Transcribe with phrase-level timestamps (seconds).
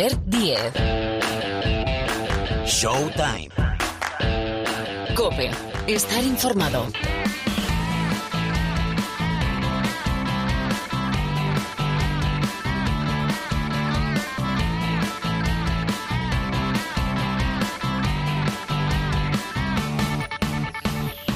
[0.00, 0.72] Albert Diez.
[2.64, 3.50] Showtime.
[5.14, 5.50] Cope.
[5.86, 6.86] Estar informado.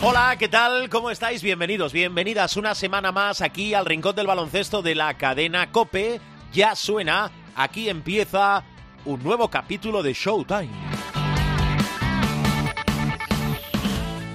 [0.00, 0.88] Hola, ¿qué tal?
[0.88, 1.42] ¿Cómo estáis?
[1.42, 6.18] Bienvenidos, bienvenidas una semana más aquí al Rincón del Baloncesto de la cadena Cope.
[6.54, 8.64] Ya suena, aquí empieza
[9.04, 10.70] un nuevo capítulo de Showtime.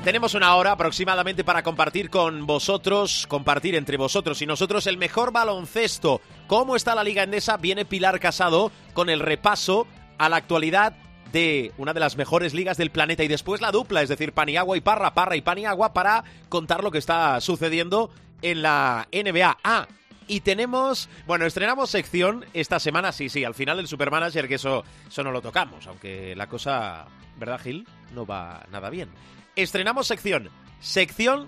[0.03, 5.31] Tenemos una hora aproximadamente para compartir con vosotros, compartir entre vosotros y nosotros el mejor
[5.31, 6.21] baloncesto.
[6.47, 7.58] ¿Cómo está la Liga Endesa?
[7.58, 10.95] Viene Pilar Casado con el repaso a la actualidad
[11.33, 14.77] de una de las mejores ligas del planeta y después la dupla, es decir, Paniagua
[14.77, 18.09] y Parra, Parra y Paniagua para contar lo que está sucediendo
[18.41, 19.58] en la NBA.
[19.63, 19.88] Ah,
[20.29, 24.85] y tenemos, bueno, estrenamos sección esta semana, sí, sí, al final del Supermanager, que eso,
[25.07, 27.88] eso no lo tocamos, aunque la cosa, ¿verdad, Gil?
[28.13, 29.09] No va nada bien.
[29.55, 30.49] Estrenamos sección,
[30.80, 31.47] sección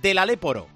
[0.00, 0.68] del Aléporo.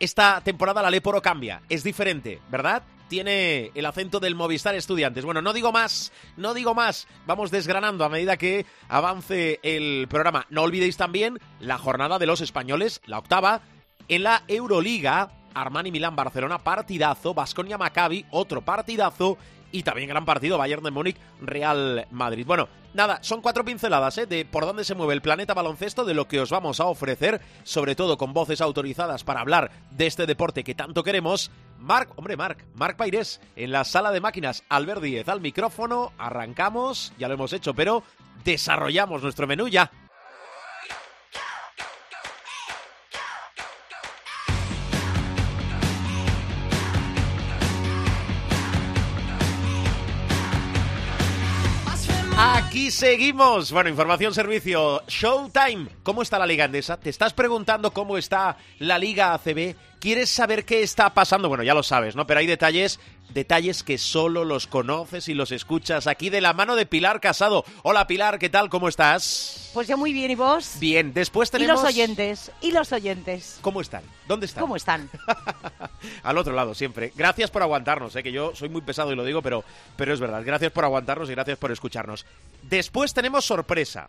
[0.00, 2.82] Esta temporada el Aléporo cambia, es diferente, ¿verdad?
[3.08, 5.24] tiene el acento del Movistar Estudiantes.
[5.24, 7.06] Bueno, no digo más, no digo más.
[7.24, 10.46] Vamos desgranando a medida que avance el programa.
[10.50, 13.60] No olvidéis también la jornada de los españoles, la octava,
[14.08, 15.30] en la Euroliga.
[15.56, 17.34] Armani Milán Barcelona, partidazo.
[17.34, 19.38] Basconia Maccabi, otro partidazo.
[19.72, 22.46] Y también gran partido, Bayern de Múnich, Real Madrid.
[22.46, 24.26] Bueno, nada, son cuatro pinceladas ¿eh?
[24.26, 27.40] de por dónde se mueve el planeta baloncesto, de lo que os vamos a ofrecer,
[27.64, 31.50] sobre todo con voces autorizadas para hablar de este deporte que tanto queremos.
[31.78, 37.12] Marc, hombre, Marc, Marc Pairés, en la sala de máquinas, Albert Díez al micrófono, arrancamos,
[37.18, 38.02] ya lo hemos hecho, pero
[38.44, 39.90] desarrollamos nuestro menú ya.
[52.76, 53.72] Aquí seguimos.
[53.72, 55.88] Bueno, información, servicio, Showtime.
[56.02, 57.00] ¿Cómo está la Liga Andesa?
[57.00, 59.74] ¿Te estás preguntando cómo está la Liga ACB?
[60.06, 61.48] ¿Quieres saber qué está pasando?
[61.48, 62.28] Bueno, ya lo sabes, ¿no?
[62.28, 63.00] Pero hay detalles,
[63.30, 67.64] detalles que solo los conoces y los escuchas aquí de la mano de Pilar Casado.
[67.82, 68.68] Hola Pilar, ¿qué tal?
[68.68, 69.72] ¿Cómo estás?
[69.74, 70.76] Pues yo muy bien, ¿y vos?
[70.78, 71.80] Bien, después tenemos...
[71.80, 73.58] Y los oyentes, y los oyentes.
[73.62, 74.04] ¿Cómo están?
[74.28, 74.60] ¿Dónde están?
[74.60, 75.10] ¿Cómo están?
[76.22, 77.12] Al otro lado, siempre.
[77.16, 78.22] Gracias por aguantarnos, ¿eh?
[78.22, 79.64] que yo soy muy pesado y lo digo, pero,
[79.96, 80.44] pero es verdad.
[80.46, 82.26] Gracias por aguantarnos y gracias por escucharnos.
[82.62, 84.08] Después tenemos sorpresa.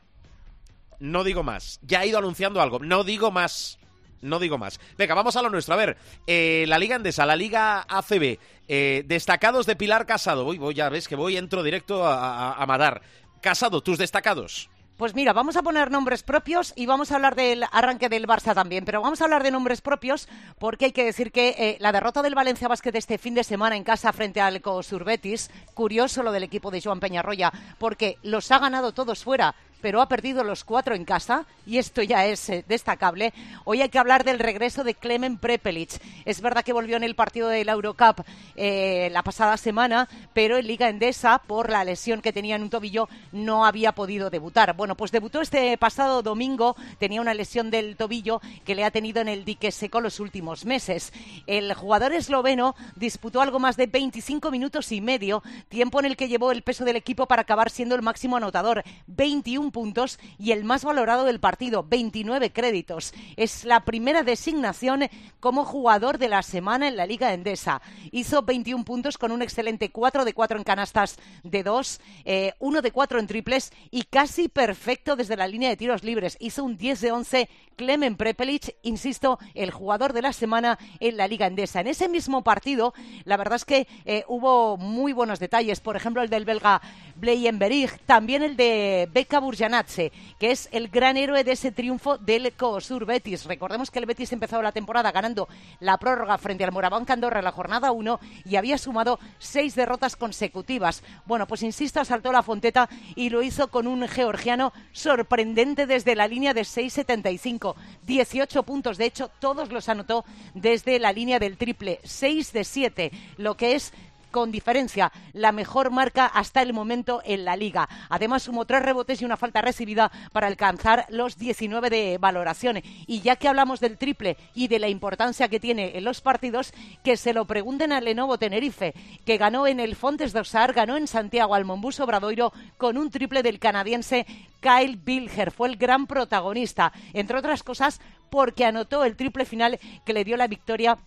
[1.00, 1.80] No digo más.
[1.82, 2.78] Ya he ido anunciando algo.
[2.78, 3.80] No digo más.
[4.22, 4.80] No digo más.
[4.98, 5.74] Venga, vamos a lo nuestro.
[5.74, 10.44] A ver, eh, la Liga Endesa, la Liga ACB, eh, destacados de Pilar Casado.
[10.44, 13.02] Voy, voy, ya ves que voy, entro directo a, a, a.
[13.42, 14.70] Casado, tus destacados.
[14.98, 18.56] Pues mira, vamos a poner nombres propios y vamos a hablar del arranque del Barça
[18.56, 21.92] también, pero vamos a hablar de nombres propios porque hay que decir que eh, la
[21.92, 26.32] derrota del Valencia Basket este fin de semana en casa frente al Cosurbetis, curioso lo
[26.32, 30.64] del equipo de Joan Peñarroya, porque los ha ganado todos fuera pero ha perdido los
[30.64, 33.34] cuatro en casa y esto ya es eh, destacable.
[33.66, 36.02] Hoy hay que hablar del regreso de Clemen Prepelic.
[36.26, 38.22] Es verdad que volvió en el partido de la Eurocup
[38.56, 42.70] eh, la pasada semana, pero en Liga Endesa, por la lesión que tenía en un
[42.70, 44.76] tobillo, no había podido debutar.
[44.76, 49.22] Bueno, pues debutó este pasado domingo, tenía una lesión del tobillo que le ha tenido
[49.22, 51.14] en el dique seco los últimos meses.
[51.46, 56.28] El jugador esloveno disputó algo más de 25 minutos y medio, tiempo en el que
[56.28, 60.64] llevó el peso del equipo para acabar siendo el máximo anotador, 21 puntos y el
[60.64, 63.14] más valorado del partido, 29 créditos.
[63.36, 67.82] Es la primera designación como jugador de la semana en la Liga Endesa.
[68.12, 72.82] Hizo 21 puntos con un excelente 4 de 4 en canastas de 2, eh, 1
[72.82, 76.38] de 4 en triples y casi perfecto desde la línea de tiros libres.
[76.40, 81.28] Hizo un 10 de 11 Clemen Prepelic, insisto, el jugador de la semana en la
[81.28, 81.80] Liga Endesa.
[81.80, 85.80] En ese mismo partido, la verdad es que eh, hubo muy buenos detalles.
[85.80, 86.82] Por ejemplo, el del belga
[87.16, 92.54] Bleienberg, también el de Becca Burjanatze, que es el gran héroe de ese triunfo del
[92.54, 93.46] COSUR Betis.
[93.46, 97.46] Recordemos que el Betis empezó la temporada ganando la prórroga frente al Moraván Candorra en
[97.46, 101.02] la jornada 1 y había sumado seis derrotas consecutivas.
[101.26, 106.28] Bueno, pues insisto, asaltó la fonteta y lo hizo con un georgiano sorprendente desde la
[106.28, 107.74] línea de 6.75.
[108.04, 110.24] 18 puntos, de hecho, todos los anotó
[110.54, 112.00] desde la línea del triple.
[112.04, 113.92] 6 de 7, lo que es
[114.38, 117.90] con diferencia la mejor marca hasta el momento en la liga.
[118.08, 122.84] Además sumó tres rebotes y una falta recibida para alcanzar los 19 de valoración.
[123.08, 126.72] Y ya que hablamos del triple y de la importancia que tiene en los partidos,
[127.04, 128.94] que se lo pregunten al Lenovo Tenerife,
[129.26, 133.42] que ganó en el Fontes Dosar, ganó en Santiago al Mombuso Bradoiro con un triple
[133.42, 134.28] del canadiense
[134.60, 135.50] Kyle Bilger.
[135.50, 138.00] Fue el gran protagonista, entre otras cosas
[138.30, 141.00] porque anotó el triple final que le dio la victoria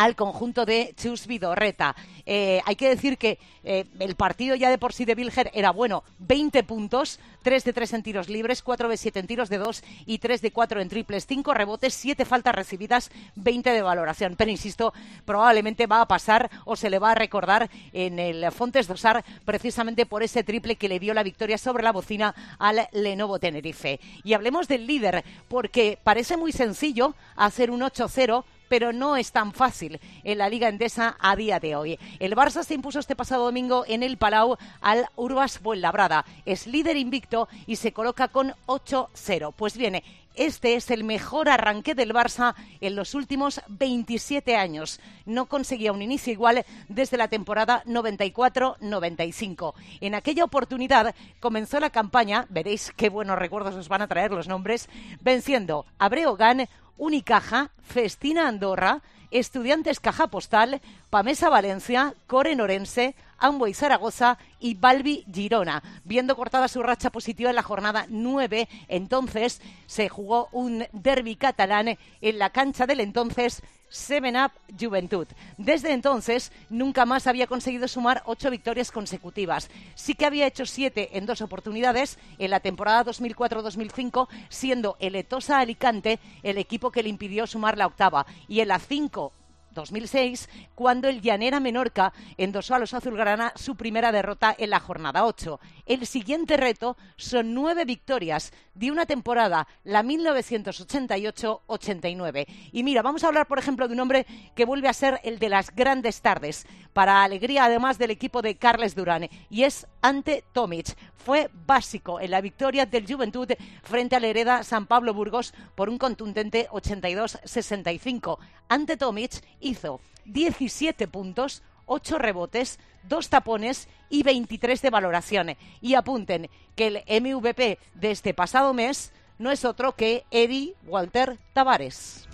[0.00, 1.94] al conjunto de Chus Vidorreta.
[2.24, 5.72] Eh, hay que decir que eh, el partido ya de por sí de Vilger era
[5.72, 9.58] bueno, 20 puntos, 3 de 3 en tiros libres, 4 de 7 en tiros de
[9.58, 14.36] 2 y 3 de 4 en triples, 5 rebotes, 7 faltas recibidas, 20 de valoración.
[14.38, 14.94] Pero insisto,
[15.26, 20.06] probablemente va a pasar o se le va a recordar en el Fontes Dosar precisamente
[20.06, 24.00] por ese triple que le dio la victoria sobre la bocina al Lenovo Tenerife.
[24.24, 29.52] Y hablemos del líder, porque parece muy sencillo hacer un 8-0 pero no es tan
[29.52, 31.98] fácil en la Liga Endesa a día de hoy.
[32.20, 36.24] El Barça se impuso este pasado domingo en el Palau al Urbas Fuenlabrada.
[36.46, 39.52] Es líder invicto y se coloca con 8-0.
[39.56, 45.00] Pues viene este es el mejor arranque del Barça en los últimos 27 años.
[45.26, 49.74] No conseguía un inicio igual desde la temporada 94-95.
[50.00, 54.48] En aquella oportunidad comenzó la campaña, veréis qué buenos recuerdos os van a traer los
[54.48, 54.88] nombres,
[55.20, 64.38] venciendo a Breogán, Unicaja, Festina Andorra, Estudiantes Caja Postal, Pamesa Valencia, Core Norense, Amboy Zaragoza
[64.58, 65.82] y Balbi Girona.
[66.04, 71.98] Viendo cortada su racha positiva en la jornada 9, entonces se jugó un derby catalán
[72.20, 75.26] en la cancha del entonces Seven Up Juventud.
[75.58, 79.68] Desde entonces, nunca más había conseguido sumar ocho victorias consecutivas.
[79.94, 85.58] Sí que había hecho siete en dos oportunidades en la temporada 2004-2005, siendo el Etosa
[85.58, 88.26] Alicante el equipo que le impidió sumar la octava.
[88.48, 89.32] Y en la cinco
[89.72, 95.24] 2006, cuando el Llanera Menorca endosó a los azulgrana su primera derrota en la jornada
[95.24, 95.60] 8.
[95.86, 102.46] El siguiente reto son nueve victorias de una temporada, la 1988-89.
[102.72, 105.38] Y mira, vamos a hablar, por ejemplo, de un hombre que vuelve a ser el
[105.38, 110.44] de las grandes tardes, para alegría además del equipo de Carles Durán, y es Ante
[110.52, 110.96] Tomic.
[111.16, 113.52] Fue básico en la victoria del Juventud
[113.82, 118.38] frente al Hereda San Pablo Burgos por un contundente 82-65.
[118.68, 119.32] Ante Tomic
[119.70, 125.56] hizo 17 puntos, 8 rebotes, 2 tapones y 23 de valoración.
[125.80, 131.38] Y apunten que el MVP de este pasado mes no es otro que Eddie Walter
[131.52, 132.28] Tavares.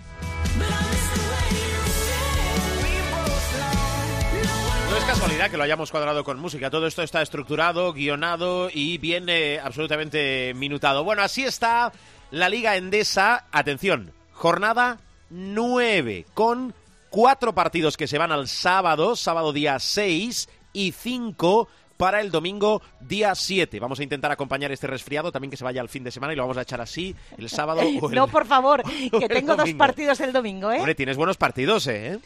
[4.89, 6.69] No es casualidad que lo hayamos cuadrado con música.
[6.69, 11.03] Todo esto está estructurado, guionado y viene absolutamente minutado.
[11.03, 11.91] Bueno, así está
[12.31, 13.45] la Liga Endesa.
[13.51, 14.99] Atención, jornada
[15.29, 16.73] 9 con
[17.09, 21.67] cuatro partidos que se van al sábado, sábado día 6 y 5
[21.97, 23.79] para el domingo día 7.
[23.79, 26.35] Vamos a intentar acompañar este resfriado también que se vaya al fin de semana y
[26.35, 29.55] lo vamos a echar así el sábado o el, No, por favor, que el tengo
[29.55, 30.77] dos partidos el domingo, ¿eh?
[30.77, 32.19] Hombre, tienes buenos partidos, ¿eh?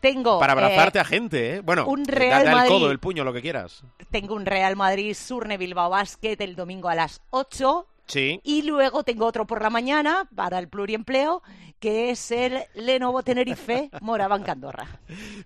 [0.00, 1.60] Tengo Para abrazarte eh, a gente, ¿eh?
[1.60, 2.70] Bueno, un da- Real da el Madrid.
[2.70, 3.82] codo, el puño, lo que quieras.
[4.10, 8.40] tengo un Real Madrid Surne Bilbao Basket el domingo a las 8 Sí.
[8.42, 11.42] y luego tengo otro por la mañana para el pluriempleo
[11.78, 15.00] que es el Lenovo Tenerife Morabanca Andorra.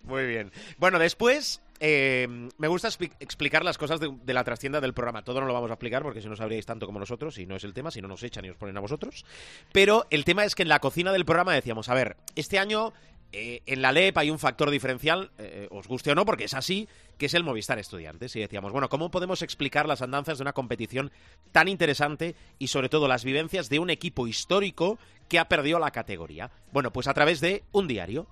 [0.05, 0.51] Muy bien.
[0.79, 2.27] Bueno, después eh,
[2.59, 5.23] me gusta expli- explicar las cosas de, de la trastienda del programa.
[5.23, 7.57] Todo no lo vamos a explicar porque si no sabríais tanto como nosotros y no
[7.57, 9.25] es el tema, si no nos echan y os ponen a vosotros.
[9.73, 12.93] Pero el tema es que en la cocina del programa decíamos, a ver, este año
[13.33, 16.55] eh, en la LEP hay un factor diferencial, eh, os guste o no, porque es
[16.55, 16.89] así,
[17.23, 18.35] que es el Movistar Estudiantes.
[18.35, 21.13] Y decíamos, bueno, ¿cómo podemos explicar las andanzas de una competición
[21.53, 24.99] tan interesante y sobre todo las vivencias de un equipo histórico
[25.29, 26.51] que ha perdido la categoría?
[26.73, 28.27] Bueno, pues a través de un diario.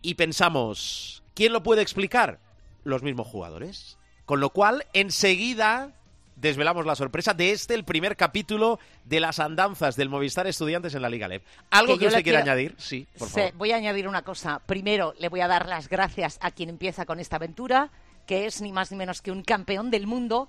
[0.00, 2.40] Y pensamos, ¿quién lo puede explicar?
[2.82, 3.98] Los mismos jugadores.
[4.24, 5.92] Con lo cual, enseguida
[6.36, 11.02] desvelamos la sorpresa de este, el primer capítulo de las andanzas del Movistar Estudiantes en
[11.02, 11.44] la Liga LEP.
[11.70, 12.74] ¿Algo Que que, usted quiera quiero- añadir?
[12.78, 13.52] Sí, por favor.
[13.54, 14.60] voy a añadir una cosa.
[14.66, 17.90] Primero, le voy a dar las gracias a quien empieza con esta aventura,
[18.26, 20.48] que es ni más ni menos que un campeón del mundo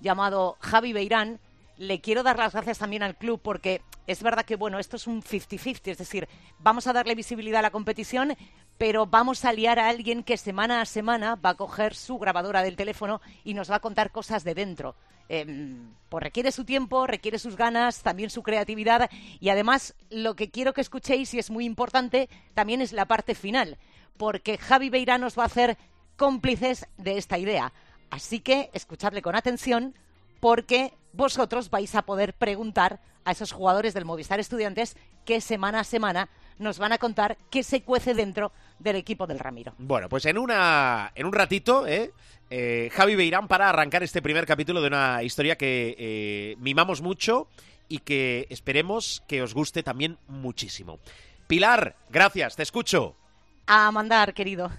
[0.00, 1.38] llamado Javi Beirán.
[1.78, 5.06] Le quiero dar las gracias también al club porque es verdad que, bueno, esto es
[5.06, 6.26] un 50-50, es decir,
[6.58, 8.34] vamos a darle visibilidad a la competición,
[8.78, 12.62] pero vamos a liar a alguien que semana a semana va a coger su grabadora
[12.62, 14.94] del teléfono y nos va a contar cosas de dentro.
[15.28, 20.50] Em, pues requiere su tiempo, requiere sus ganas, también su creatividad y además lo que
[20.50, 23.76] quiero que escuchéis y es muy importante también es la parte final,
[24.16, 25.78] porque Javi Beirán nos va a hacer
[26.16, 27.72] cómplices de esta idea.
[28.10, 29.94] Así que escuchadle con atención
[30.38, 35.84] porque vosotros vais a poder preguntar a esos jugadores del Movistar Estudiantes que semana a
[35.84, 36.28] semana
[36.58, 39.74] nos van a contar qué se cuece dentro del equipo del Ramiro.
[39.78, 42.12] Bueno, pues en una en un ratito, ¿eh?
[42.48, 47.48] Eh, Javi Beirán para arrancar este primer capítulo de una historia que eh, mimamos mucho
[47.88, 51.00] y que esperemos que os guste también muchísimo.
[51.46, 53.16] Pilar, gracias, te escucho.
[53.66, 54.70] A mandar, querido.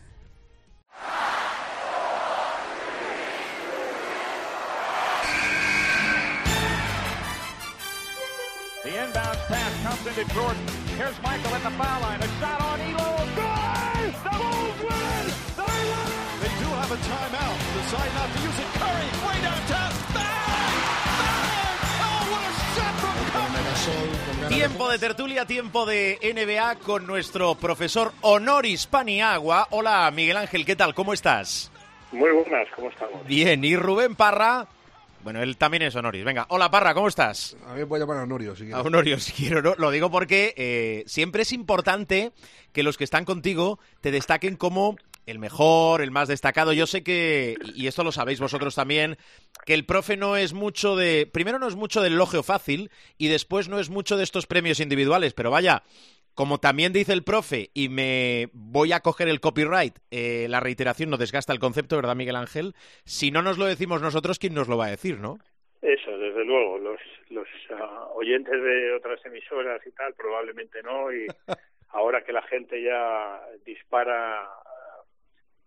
[8.88, 10.64] The inbound pass comes into Jordan.
[10.96, 12.22] Here's Michael at the foul line.
[12.24, 13.20] A shot on Elo.
[13.36, 14.14] Good!
[14.24, 15.26] The Bulls win!
[15.60, 16.10] They win!
[16.40, 17.58] They do have a timeout.
[17.76, 18.70] Decide not to use it.
[18.80, 19.92] Curry, way downtown.
[20.16, 20.72] Bang!
[21.20, 21.84] Bang!
[22.00, 23.18] Oh, what a shot from
[24.48, 24.56] Curry!
[24.56, 29.68] Tiempo de tertulia, tiempo de NBA con nuestro profesor Honoris Paniagua.
[29.72, 30.94] Hola, Miguel Ángel, ¿qué tal?
[30.94, 31.74] ¿Cómo estás?
[32.14, 33.28] Muy buenas, ¿cómo estamos?
[33.28, 34.66] Bien, y Rubén Parra.
[35.28, 36.24] Bueno, él también es Honoris.
[36.24, 37.58] Venga, hola Parra, ¿cómo estás?
[37.68, 38.86] A mí me puede llamar Honorio, si A quieres.
[38.86, 39.76] Honorio, si quiero, ¿no?
[39.78, 42.32] Lo digo porque eh, siempre es importante
[42.72, 46.72] que los que están contigo te destaquen como el mejor, el más destacado.
[46.72, 49.18] Yo sé que, y esto lo sabéis vosotros también,
[49.66, 51.30] que el profe no es mucho de.
[51.30, 54.80] Primero, no es mucho del elogio fácil y después no es mucho de estos premios
[54.80, 55.34] individuales.
[55.34, 55.84] Pero vaya,
[56.38, 61.10] como también dice el profe, y me voy a coger el copyright, eh, la reiteración
[61.10, 62.76] no desgasta el concepto, ¿verdad, Miguel Ángel?
[63.06, 65.40] Si no nos lo decimos nosotros, ¿quién nos lo va a decir, no?
[65.82, 67.00] Eso, desde luego, los,
[67.32, 71.26] los ah, oyentes de otras emisoras y tal, probablemente no, y
[71.90, 75.04] ahora que la gente ya dispara ah,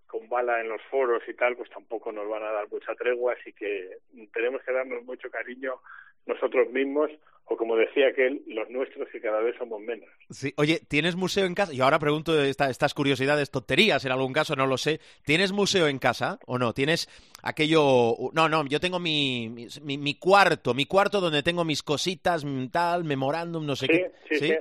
[0.07, 3.33] con bala en los foros y tal, pues tampoco nos van a dar mucha tregua,
[3.33, 3.97] así que
[4.33, 5.81] tenemos que darnos mucho cariño
[6.27, 7.11] nosotros mismos,
[7.47, 10.09] o como decía aquel, los nuestros que cada vez somos menos.
[10.31, 10.53] Sí.
[10.57, 11.75] Oye, ¿tienes museo en casa?
[11.75, 15.01] Y ahora pregunto esta- estas curiosidades, tonterías en algún caso, no lo sé.
[15.25, 16.73] ¿Tienes museo en casa o no?
[16.73, 17.09] ¿Tienes
[17.43, 18.15] aquello...?
[18.35, 19.49] No, no, yo tengo mi,
[19.83, 23.93] mi, mi cuarto, mi cuarto donde tengo mis cositas, mm, tal, memorándum, no sé Sí,
[23.93, 24.11] qué.
[24.29, 24.55] sí, sí.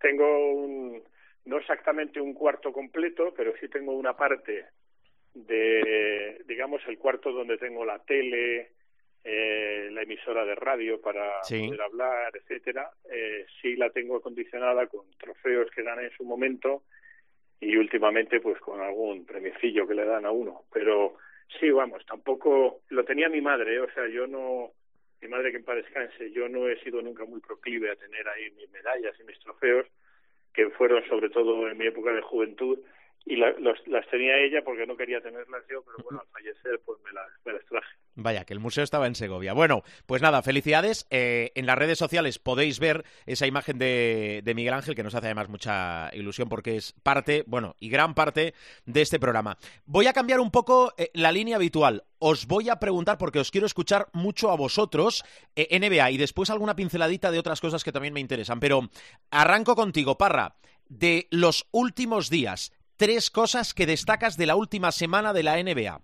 [0.00, 1.02] Tengo un,
[1.44, 4.64] no exactamente un cuarto completo, pero sí tengo una parte
[5.34, 8.72] de, digamos, el cuarto donde tengo la tele,
[9.24, 11.66] eh, la emisora de radio para Sí.
[11.66, 12.90] poder hablar, etcétera.
[13.10, 16.82] Eh, sí la tengo acondicionada con trofeos que dan en su momento
[17.60, 20.62] y últimamente pues con algún premiecillo que le dan a uno.
[20.72, 21.16] Pero
[21.60, 23.80] sí, vamos, tampoco lo tenía mi madre, ¿eh?
[23.80, 24.72] o sea, yo no
[25.20, 28.26] mi madre que en paz descanse, yo no he sido nunca muy proclive a tener
[28.26, 29.86] ahí mis medallas y mis trofeos,
[30.54, 32.78] que fueron sobre todo en mi época de juventud,
[33.26, 36.80] y la- los- las tenía ella porque no quería tenerlas yo, pero bueno, al fallecer
[36.86, 37.96] pues me las, me las traje.
[38.22, 39.54] Vaya, que el museo estaba en Segovia.
[39.54, 41.06] Bueno, pues nada, felicidades.
[41.10, 45.28] Eh, en las redes sociales podéis ver esa imagen de, Miguel Ángel, que nos hace
[45.28, 49.56] además mucha ilusión porque es parte, bueno, y gran parte de este programa.
[49.86, 52.04] Voy a cambiar un poco eh, la línea habitual.
[52.18, 55.24] Os voy a preguntar, porque os quiero escuchar mucho a vosotros,
[55.56, 58.60] eh, NBA, y después alguna pinceladita de otras cosas que también me interesan.
[58.60, 58.90] Pero
[59.30, 60.56] arranco contigo, Parra.
[60.88, 66.02] De los últimos días, tres cosas que destacas de la última semana de la NBA.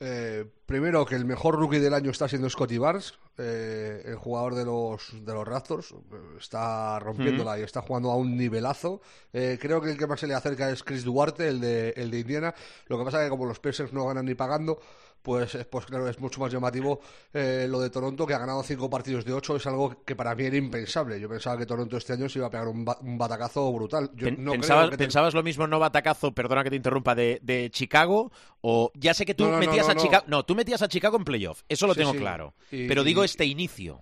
[0.00, 4.54] Eh, primero, que el mejor rookie del año está siendo Scotty Barnes, eh, el jugador
[4.54, 5.94] de los, de los Raptors.
[6.38, 9.00] Está rompiéndola y está jugando a un nivelazo.
[9.32, 12.10] Eh, creo que el que más se le acerca es Chris Duarte, el de, el
[12.10, 12.54] de Indiana.
[12.86, 14.80] Lo que pasa es que como los Pacers no ganan ni pagando,
[15.22, 17.00] pues, pues claro, es mucho más llamativo
[17.32, 19.56] eh, lo de Toronto, que ha ganado cinco partidos de ocho.
[19.56, 21.20] Es algo que para mí era impensable.
[21.20, 24.10] Yo pensaba que Toronto este año se iba a pegar un, ba- un batacazo brutal.
[24.14, 27.14] Yo Pen- no creo pensabas, te- ¿Pensabas lo mismo no batacazo, perdona que te interrumpa,
[27.14, 28.32] de, de Chicago?
[28.60, 29.94] O ya sé que tú No, metías a.
[29.94, 30.24] Chicago.
[30.28, 31.62] No, tú metías a Chicago en playoff.
[31.68, 32.18] Eso lo Sí, tengo sí.
[32.18, 32.54] claro.
[32.70, 34.00] Y- Pero digo este inicio.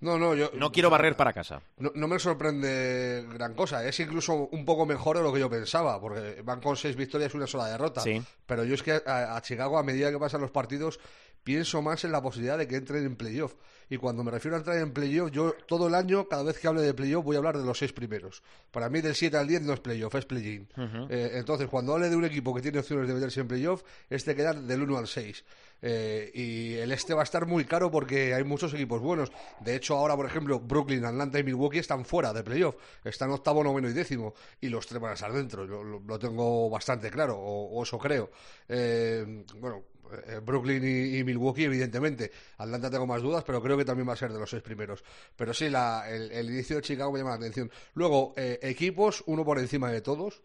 [0.00, 1.62] No, no, yo No quiero barrer para casa.
[1.78, 3.86] No, no me sorprende gran cosa.
[3.86, 7.32] Es incluso un poco mejor de lo que yo pensaba, porque van con seis victorias
[7.32, 8.02] y una sola derrota.
[8.02, 8.22] Sí.
[8.44, 11.00] Pero yo es que a, a Chicago, a medida que pasan los partidos,
[11.46, 13.54] pienso más en la posibilidad de que entren en playoff.
[13.88, 16.66] Y cuando me refiero a entrar en playoff, yo todo el año, cada vez que
[16.66, 18.42] hable de playoff, voy a hablar de los seis primeros.
[18.72, 20.68] Para mí, del 7 al 10 no es playoff, es play-in.
[21.08, 24.34] Eh, entonces, cuando hable de un equipo que tiene opciones de meterse en playoff, este
[24.34, 25.44] queda del 1 al 6.
[25.82, 29.30] Eh, y el este va a estar muy caro porque hay muchos equipos buenos.
[29.60, 32.76] De hecho, ahora, por ejemplo, Brooklyn, Atlanta y Milwaukee están fuera de playoff.
[33.04, 34.34] Están octavo, noveno y décimo.
[34.60, 35.66] Y los tres van a estar dentro.
[35.66, 38.30] Lo, lo- lo tengo bastante claro, o, eso creo.
[38.68, 39.84] Eh, bueno,
[40.26, 40.82] eh, Brooklyn
[41.16, 42.30] y, Milwaukee, evidentemente.
[42.58, 45.04] Atlanta tengo más dudas, pero creo que también va a ser de los seis primeros.
[45.36, 47.70] Pero sí, la- el, inicio de Chicago me llama la atención.
[47.94, 50.42] Luego, equipos, uno por encima de todos.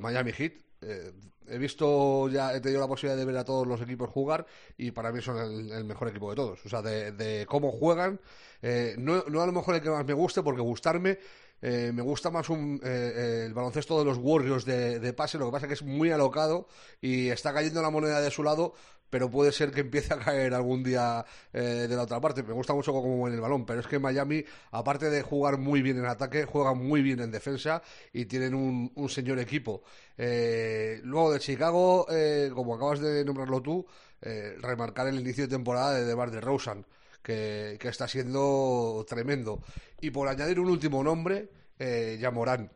[0.00, 0.52] Miami Heat.
[0.82, 1.12] Eh,
[1.48, 4.46] he visto ya, he tenido la posibilidad de ver a todos los equipos jugar
[4.76, 6.64] y para mí son el, el mejor equipo de todos.
[6.64, 8.20] O sea, de, de cómo juegan.
[8.62, 11.18] eh, no, a lo mejor el que más me guste, porque gustarme.
[11.60, 15.38] eh, me gusta más un, eh, eh, el baloncesto de los Warriors de, de pase,
[15.38, 16.66] lo que pasa que es muy alocado
[17.00, 18.74] y está cayendo la moneda de su lado,
[19.12, 22.42] pero puede ser que empiece a caer algún día eh, de la otra parte.
[22.42, 25.82] Me gusta mucho cómo mueve el balón, pero es que Miami, aparte de jugar muy
[25.82, 27.82] bien en ataque, juega muy bien en defensa
[28.14, 29.82] y tienen un, señor equipo.
[30.16, 33.84] Eh, luego de Chicago, eh, como acabas de nombrarlo tú,
[34.22, 36.86] eh, remarcar el inicio de temporada de DeMar DeRozan,
[37.22, 39.60] que, que está siendo tremendo.
[40.00, 42.70] Y por añadir un último nombre, eh, Yamorán.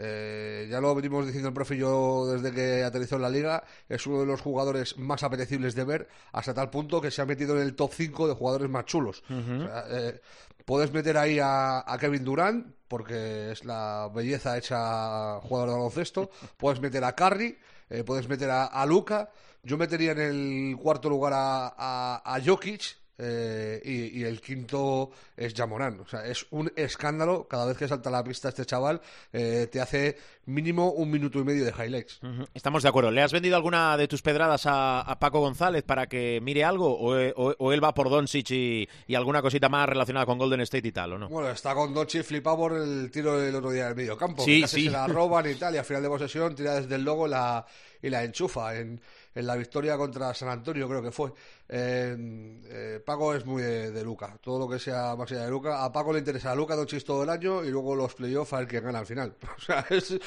[0.00, 3.64] Eh, ya lo venimos diciendo el profe y yo desde que aterrizó en la liga.
[3.88, 7.26] Es uno de los jugadores más apetecibles de ver, hasta tal punto que se ha
[7.26, 9.24] metido en el top 5 de jugadores más chulos.
[9.28, 10.20] Eh,
[10.64, 16.30] puedes meter ahí a, Kevin Durant, porque es la belleza hecha jugador de baloncesto.
[16.56, 17.58] Puedes meter a Curry,
[17.90, 19.30] eh, puedes meter a, Luca.
[19.64, 25.98] Yo metería en el cuarto lugar a, a Jokic, eh, y, el quinto es Jamorán.
[26.00, 29.00] O sea, es un escándalo cada vez que salta a la pista este chaval.
[29.32, 32.20] Eh, te hace mínimo un minuto y medio de highlights.
[32.54, 33.10] Estamos de acuerdo.
[33.10, 36.96] ¿Le has vendido alguna de tus pedradas a, Paco González para que mire algo?
[36.96, 40.92] ¿O, él va por Doncic y, y, alguna cosita más relacionada con Golden State y
[40.92, 41.28] tal, o no?
[41.28, 44.44] Bueno, está con Doncic flipado por el tiro del otro día del medio campo.
[44.44, 44.84] Sí, sí.
[44.84, 45.74] se la roban y tal.
[45.74, 47.66] Y al final de posesión tira desde el logo la,
[48.00, 48.76] y la enchufa.
[48.76, 49.00] En,
[49.34, 51.32] en la victoria contra San Antonio, creo que fue.
[51.68, 55.84] Eh, Paco es muy de, Luca, todo lo que sea más allá de Luca.
[55.84, 58.60] A Paco le interesa a Luca Doncic todo el año y luego los playoffs a
[58.60, 59.36] el que gana al final.
[59.58, 60.18] O sea, es,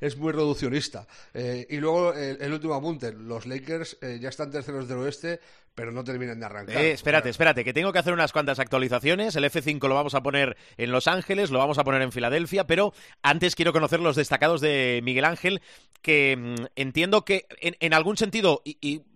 [0.00, 1.06] es muy reduccionista.
[1.34, 5.40] Eh, y luego el, último apunte, los Lakers eh, ya están terceros del oeste,
[5.78, 6.76] pero no terminan de arrancar.
[6.76, 9.36] Espérate, espérate, que tengo que hacer unas cuantas actualizaciones.
[9.36, 12.66] El F5 lo vamos a poner en Los Ángeles, lo vamos a poner en Filadelfia,
[12.66, 15.62] pero antes quiero conocer los destacados de Miguel Ángel,
[16.02, 18.62] que mm, entiendo que en, algún sentido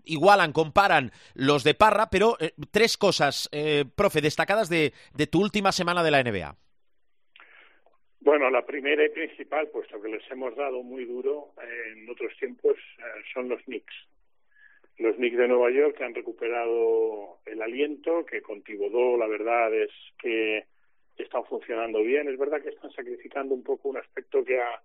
[0.04, 5.40] igualan, comparan los de Parra, pero eh, tres cosas, eh, profe, destacadas de, de tu
[5.40, 6.54] última semana de la NBA.
[8.20, 12.76] Bueno, la primera y principal, puesto que les hemos dado muy duro en otros tiempos,
[13.34, 13.94] son los Knicks
[14.98, 19.74] los Knicks de Nueva York que han recuperado el aliento, que con Tibodó la verdad
[19.74, 20.64] es que
[21.16, 22.28] están funcionando bien.
[22.28, 24.80] Es verdad que están sacrificando un poco un aspecto que a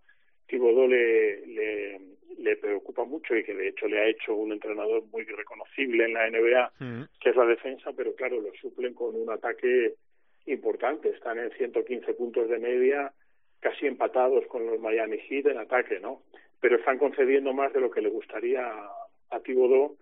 [0.48, 2.00] Tibodó le, le,
[2.38, 6.14] le preocupa mucho y que de hecho le ha hecho un entrenador muy reconocible en
[6.14, 7.04] la NBA, mm.
[7.20, 9.96] que es la defensa, pero claro, lo suplen con un ataque
[10.46, 11.10] importante.
[11.10, 13.12] Están en 115 puntos de media,
[13.60, 16.22] casi empatados con los Miami Heat en ataque, ¿no?
[16.60, 18.66] Pero están concediendo más de lo que le gustaría
[19.30, 19.98] a Tibodó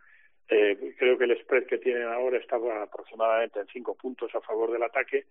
[0.48, 4.72] eh, creo que el spread que tienen ahora está aproximadamente en cinco puntos a favor
[4.72, 5.26] del ataque,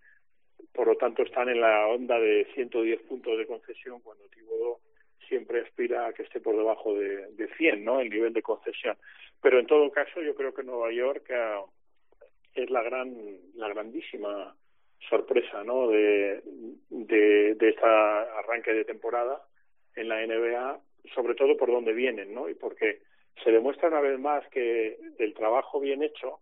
[0.73, 4.81] por lo tanto están en la onda de 110 puntos de concesión cuando Tibodó
[5.29, 8.01] siempre aspira a que esté por debajo de, de 100, ¿no?
[8.01, 8.97] El nivel de concesión.
[9.41, 11.65] Pero en todo caso, yo creo que Nueva York ah,
[12.55, 13.15] es la gran,
[13.55, 14.55] la grandísima
[15.09, 15.89] sorpresa, ¿no?
[15.89, 16.43] De,
[16.91, 19.43] de, de este arranque de temporada
[19.97, 20.81] en la NBA,
[21.15, 22.49] sobre todo por dónde vienen, ¿no?
[22.49, 23.01] Y porque
[23.43, 26.41] se demuestra una vez más que el trabajo bien hecho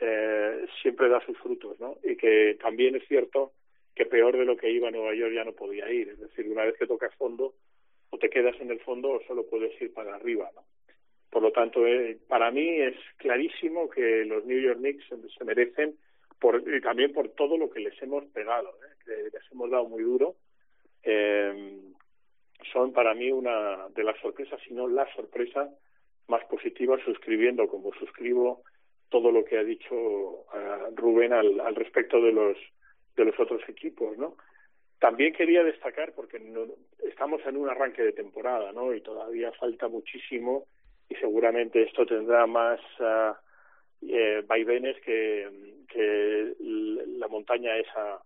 [0.00, 1.98] eh, siempre da sus frutos, ¿no?
[2.02, 3.52] Y que también es cierto
[3.94, 6.08] que peor de lo que iba Nueva York ya no podía ir.
[6.08, 7.54] Es decir, una vez que tocas fondo,
[8.14, 10.62] o te quedas en el fondo o solo puedes ir para arriba, ¿no?
[11.30, 15.04] Por lo tanto, eh, para mí es clarísimo que los New York Knicks
[15.36, 15.96] se merecen,
[16.38, 18.94] por, y también por todo lo que les hemos pegado, ¿eh?
[19.04, 20.36] que les hemos dado muy duro.
[21.02, 21.80] Eh,
[22.72, 25.68] son para mí una de las sorpresas, si no la sorpresa
[26.28, 28.62] más positiva suscribiendo como suscribo
[29.08, 32.56] todo lo que ha dicho uh, Rubén al, al, respecto de los
[33.16, 34.36] de los otros equipos, ¿no?
[34.98, 36.66] También quería destacar porque no,
[37.02, 38.94] estamos en un arranque de temporada, ¿no?
[38.94, 40.66] Y todavía falta muchísimo
[41.08, 43.34] y seguramente esto tendrá más uh,
[44.08, 45.48] eh, vaivenes que,
[47.18, 48.20] la montaña esa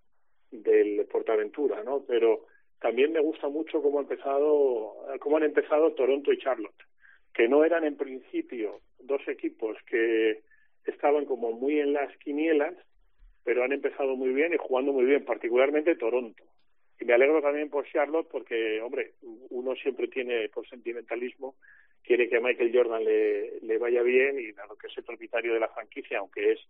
[0.51, 2.05] del Portaventura, ¿no?
[2.07, 2.47] Pero
[2.81, 6.89] también me gusta mucho cómo ha empezado cómo han empezado Toronto y Charlotte
[7.39, 10.43] que no eran en principio dos equipos que
[10.85, 12.75] estaban como muy en las quinielas,
[13.45, 16.43] pero han empezado muy bien y jugando muy bien, particularmente Toronto.
[17.01, 19.13] Y me alegro también por Charlotte porque, hombre,
[19.51, 21.55] uno siempre tiene, por sentimentalismo,
[22.03, 25.61] quiere que Michael Jordan le, le vaya bien y dado que es el propietario de
[25.61, 26.61] la franquicia, aunque es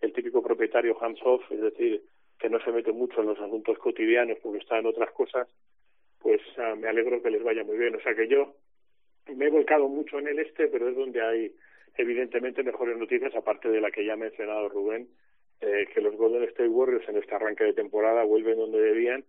[0.00, 2.02] el típico propietario hands-off, es decir,
[2.38, 5.48] que no se mete mucho en los asuntos cotidianos porque está en otras cosas,
[6.18, 7.94] pues ah, me alegro que les vaya muy bien.
[7.94, 8.54] O sea que yo
[9.34, 11.54] me he volcado mucho en el este, pero es donde hay
[11.96, 15.08] evidentemente mejores noticias, aparte de la que ya ha mencionado Rubén,
[15.60, 19.24] eh, que los Golden State Warriors en este arranque de temporada vuelven donde debían,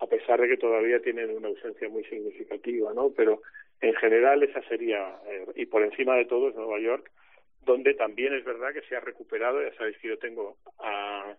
[0.00, 3.10] a pesar de que todavía tienen una ausencia muy significativa, ¿no?
[3.10, 3.42] Pero
[3.80, 7.10] en general esa sería, eh, y por encima de todo es Nueva York,
[7.64, 11.34] donde también es verdad que se ha recuperado, ya sabéis que yo tengo a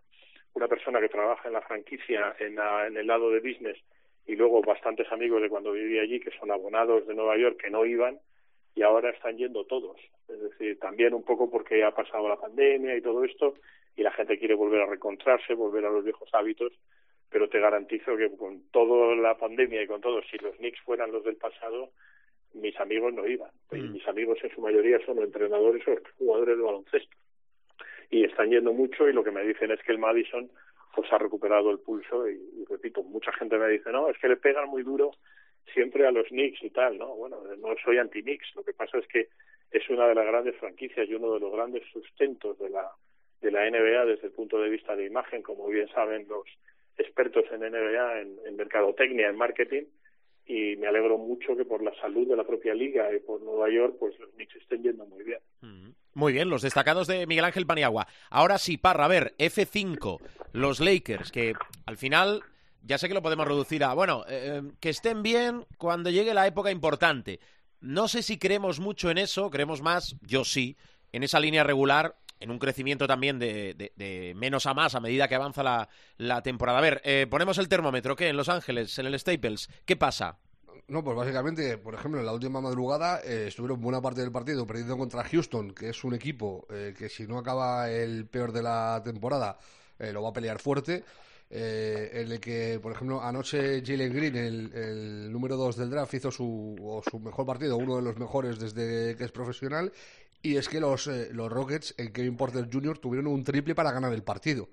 [0.54, 3.78] una persona que trabaja en la franquicia en, en el lado de business
[4.28, 7.70] y luego bastantes amigos de cuando vivía allí que son abonados de Nueva York que
[7.70, 8.20] no iban
[8.76, 9.98] y ahora están yendo todos.
[10.28, 13.56] Es decir, también un poco porque ha pasado la pandemia y todo esto
[13.96, 16.72] y la gente quiere volver a reencontrarse, volver a los viejos hábitos,
[17.30, 21.12] pero te garantizo que con toda la pandemia y con todo, si los Knicks fueran
[21.12, 21.92] los del pasado,
[22.54, 23.52] mis amigos no iban.
[23.72, 23.94] Y mm.
[23.94, 27.16] mis amigos en su mayoría son entrenadores o jugadores de baloncesto.
[28.10, 30.50] Y están yendo mucho y lo que me dicen es que el Madison
[30.96, 34.38] pues ha recuperado el pulso y, repito, mucha gente me dice, no, es que le
[34.38, 35.12] pegan muy duro
[35.72, 37.16] siempre a los Knicks y tal, ¿no?
[37.16, 39.30] Bueno, no soy anti-Knicks, lo que pasa es que
[39.70, 42.90] es una de las grandes franquicias y uno de los grandes sustentos de la
[43.42, 46.44] de la NBA desde el punto de vista de imagen, como bien saben los
[47.00, 49.84] expertos en NBA, en, mercadotecnia, en marketing,
[50.46, 53.70] y me alegro mucho que por la salud de la propia liga y por Nueva
[53.70, 55.40] York, pues los Knicks estén yendo muy bien.
[56.14, 58.08] Muy bien, los destacados de Miguel Ángel Paniagua.
[58.30, 60.20] Ahora sí, Parra, a ver, F5,
[60.54, 61.54] los Lakers, que
[61.86, 62.42] al final
[62.84, 66.48] ya sé que lo podemos reducir a, bueno, eh, que estén bien cuando llegue la
[66.48, 67.40] época importante.
[67.82, 70.78] No sé si creemos mucho en eso, creemos más, yo sí,
[71.12, 75.28] en esa línea regular, en un crecimiento también de, de, menos a más a medida
[75.28, 76.80] que avanza la, la temporada.
[76.80, 78.30] A ver, eh, ponemos el termómetro, ¿qué?
[78.30, 80.38] En Los Ángeles, en el Staples, ¿qué pasa?
[80.90, 84.66] No, pues básicamente, por ejemplo, en la última madrugada eh, estuvieron buena parte del partido
[84.66, 88.64] perdiendo contra Houston, que es un equipo eh, que si no acaba el peor de
[88.64, 89.60] la temporada
[90.00, 91.04] eh, lo va a pelear fuerte.
[91.52, 96.32] Eh, en el que, por ejemplo, anoche Jalen Green, el, número 2 del draft, hizo
[96.32, 99.92] su, o su mejor partido, uno de los mejores desde que es profesional.
[100.42, 103.00] Y es que los, eh, los Rockets en Kevin Porter Jr.
[103.00, 104.70] tuvieron un triple para ganar el partido.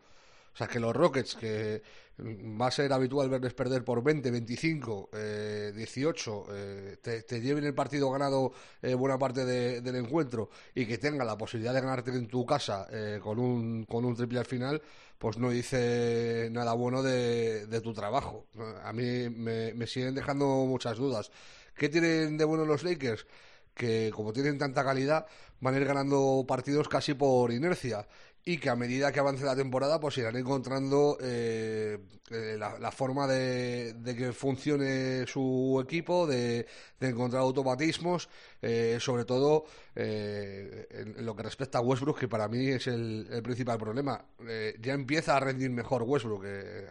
[0.57, 1.83] O sea, que los Rockets, que
[2.19, 7.65] va a ser habitual verles perder por 20, 25, eh, 18, eh, te, te, lleven
[7.65, 11.83] el partido ganado eh, buena parte de, del encuentro y que tenga la posibilidad de
[11.83, 14.81] ganarte en tu casa eh, con, un, con un triple al final,
[15.19, 18.47] pues no dice nada bueno de, de tu trabajo.
[18.83, 21.31] A mí me siguen dejando muchas dudas.
[21.75, 23.27] ¿Qué tienen de bueno los Lakers?
[23.75, 25.27] que como tienen tanta calidad
[25.61, 28.09] van a ir ganando partidos casi por inercia
[28.49, 31.99] y que a medida que avance la temporada pues irán encontrando eh,
[32.31, 36.65] eh, la, forma de, que funcione su equipo, de
[37.01, 38.29] encontrar automatismos,
[38.63, 39.65] eh, sobre todo
[39.95, 44.25] eh, en, lo que respecta a Westbrook, que para mí es el, el principal problema.
[44.49, 46.45] Eh, ya empieza a rendir mejor Westbrook,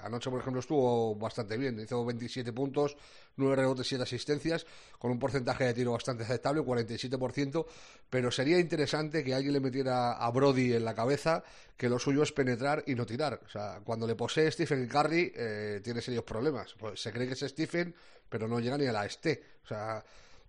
[0.03, 2.97] anoche por ejemplo estuvo bastante bien, hizo 27 puntos,
[3.37, 4.65] 9 rebotes, 7 asistencias,
[4.99, 7.65] con un porcentaje de tiro bastante aceptable, 47%,
[8.09, 11.43] pero sería interesante que alguien le metiera a Brody en la cabeza
[11.77, 13.41] que lo suyo es penetrar y no tirar.
[13.45, 16.73] O sea, cuando le posee Stephen Curry, eh, tiene serios problemas.
[16.77, 17.93] Pues se cree que es Stephen,
[18.29, 19.43] pero no llega ni a la este.
[19.63, 20.03] O sea,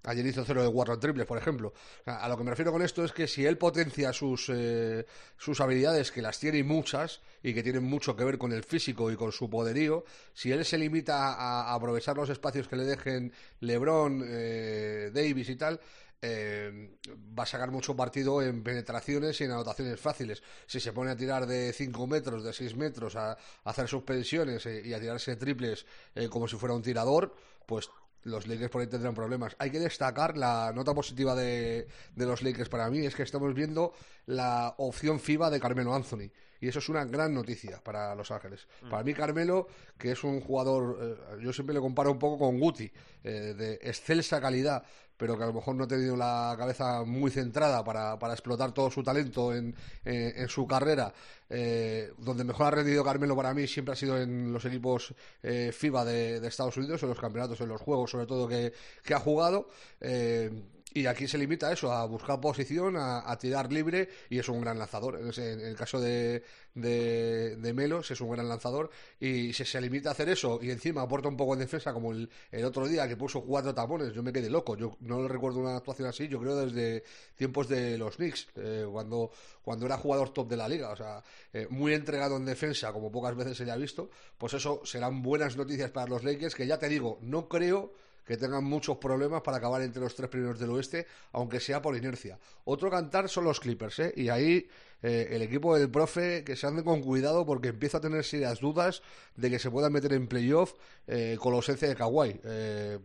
[0.06, 1.72] Ayer hizo cero de cuatro en triples, por ejemplo.
[2.06, 5.60] A lo que me refiero con esto es que si él potencia sus, eh, sus
[5.60, 9.16] habilidades, que las tiene muchas y que tienen mucho que ver con el físico y
[9.16, 14.24] con su poderío, si él se limita a, aprovechar los espacios que le dejen LeBron,
[14.26, 15.80] eh, Davis y tal,
[16.22, 16.96] eh,
[17.38, 20.42] va a sacar mucho partido en penetraciones y en anotaciones fáciles.
[20.66, 24.64] Si se pone a tirar de 5 metros, de 6 metros, a, a hacer suspensiones
[24.66, 27.34] eh, y a tirarse triples eh, como si fuera un tirador,
[27.66, 27.90] pues
[28.26, 29.56] los Lakers por ahí tendrán problemas.
[29.58, 33.54] Hay que destacar la nota positiva de, de, los Lakers para mí, es que estamos
[33.54, 33.92] viendo
[34.26, 36.30] la opción FIBA de Carmelo Anthony.
[36.60, 38.66] Y eso es una gran noticia para Los Ángeles.
[38.82, 38.90] Mm.
[38.90, 42.58] Para mí, Carmelo, que es un jugador, eh, yo siempre le comparo un poco con
[42.58, 42.90] Guti,
[43.22, 44.84] eh, de excelsa calidad,
[45.16, 48.72] pero que a lo mejor no ha tenido la cabeza muy centrada para, para explotar
[48.72, 49.74] todo su talento en,
[50.04, 51.12] en, en su carrera.
[51.48, 55.70] Eh, donde mejor ha rendido Carmelo para mí siempre ha sido en los equipos eh,
[55.72, 58.72] FIBA de, de, Estados Unidos, en los campeonatos, en los juegos, sobre todo que,
[59.04, 59.68] que ha jugado.
[60.00, 60.50] Eh,
[60.96, 64.62] y aquí se limita a eso, a buscar posición, a, tirar libre y es un
[64.62, 65.20] gran lanzador.
[65.20, 66.42] En, ese, en el caso de,
[66.74, 68.88] de, de, Melos es un gran lanzador
[69.20, 72.12] y si se limita a hacer eso y encima aporta un poco en defensa como
[72.12, 74.74] el, el otro día que puso cuatro tapones, yo me quedé loco.
[74.74, 77.04] Yo no recuerdo una actuación así, yo creo desde
[77.36, 79.30] tiempos de los Knicks, eh, cuando,
[79.62, 80.90] cuando era jugador top de la liga.
[80.92, 84.08] O sea, eh, muy entregado en defensa como pocas veces se le ha visto.
[84.38, 88.36] Pues eso serán buenas noticias para los Lakers que ya te digo, no creo que
[88.36, 92.38] tengan muchos problemas para acabar entre los tres primeros del oeste, aunque sea por inercia.
[92.64, 94.12] Otro cantar son los Clippers, ¿eh?
[94.16, 94.68] y ahí
[95.02, 98.60] eh, el equipo del profe que se ande con cuidado porque empieza a tener serias
[98.60, 99.02] dudas
[99.36, 100.74] de que se puedan meter en playoff
[101.06, 102.40] eh, con la ausencia de Kawhi.
[102.44, 102.98] Eh,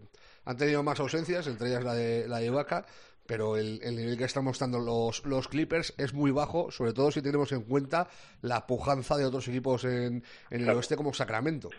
[0.46, 2.86] han tenido más ausencias, entre ellas la de, la de Ibaka,
[3.28, 7.12] pero el, el, nivel que están mostrando los, los, Clippers es muy bajo, sobre todo
[7.12, 8.10] si tenemos en cuenta
[8.42, 11.70] la pujanza de otros equipos en, en el oeste como Sacramento.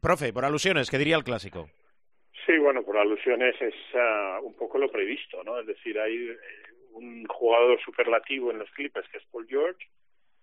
[0.00, 1.68] Profe, por alusiones, ¿qué diría el clásico?
[2.44, 5.60] Sí, bueno, por alusiones es uh, un poco lo previsto, ¿no?
[5.60, 6.36] Es decir, hay eh,
[6.92, 9.86] un jugador superlativo en los Clippers que es Paul George,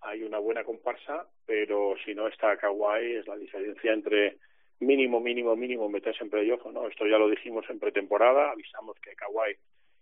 [0.02, 4.38] hay una buena comparsa, pero si no está Kawhi es la diferencia entre
[4.80, 6.88] mínimo, mínimo, mínimo meterse en playoff, ¿no?
[6.88, 9.58] Esto ya lo dijimos en pretemporada, avisamos que Kawhi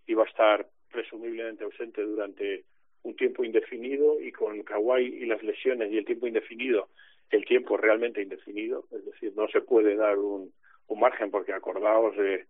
[0.05, 2.63] iba a estar presumiblemente ausente durante
[3.01, 6.89] un tiempo indefinido y con Kawhi y las lesiones y el tiempo indefinido,
[7.31, 10.53] el tiempo realmente indefinido, es decir, no se puede dar un
[10.87, 12.45] un margen, porque acordaos de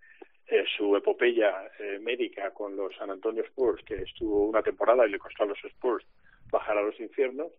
[0.77, 5.19] su epopeya eh, médica con los San Antonio Spurs, que estuvo una temporada y le
[5.19, 6.05] costó a los Spurs
[6.49, 7.51] bajar a los infiernos.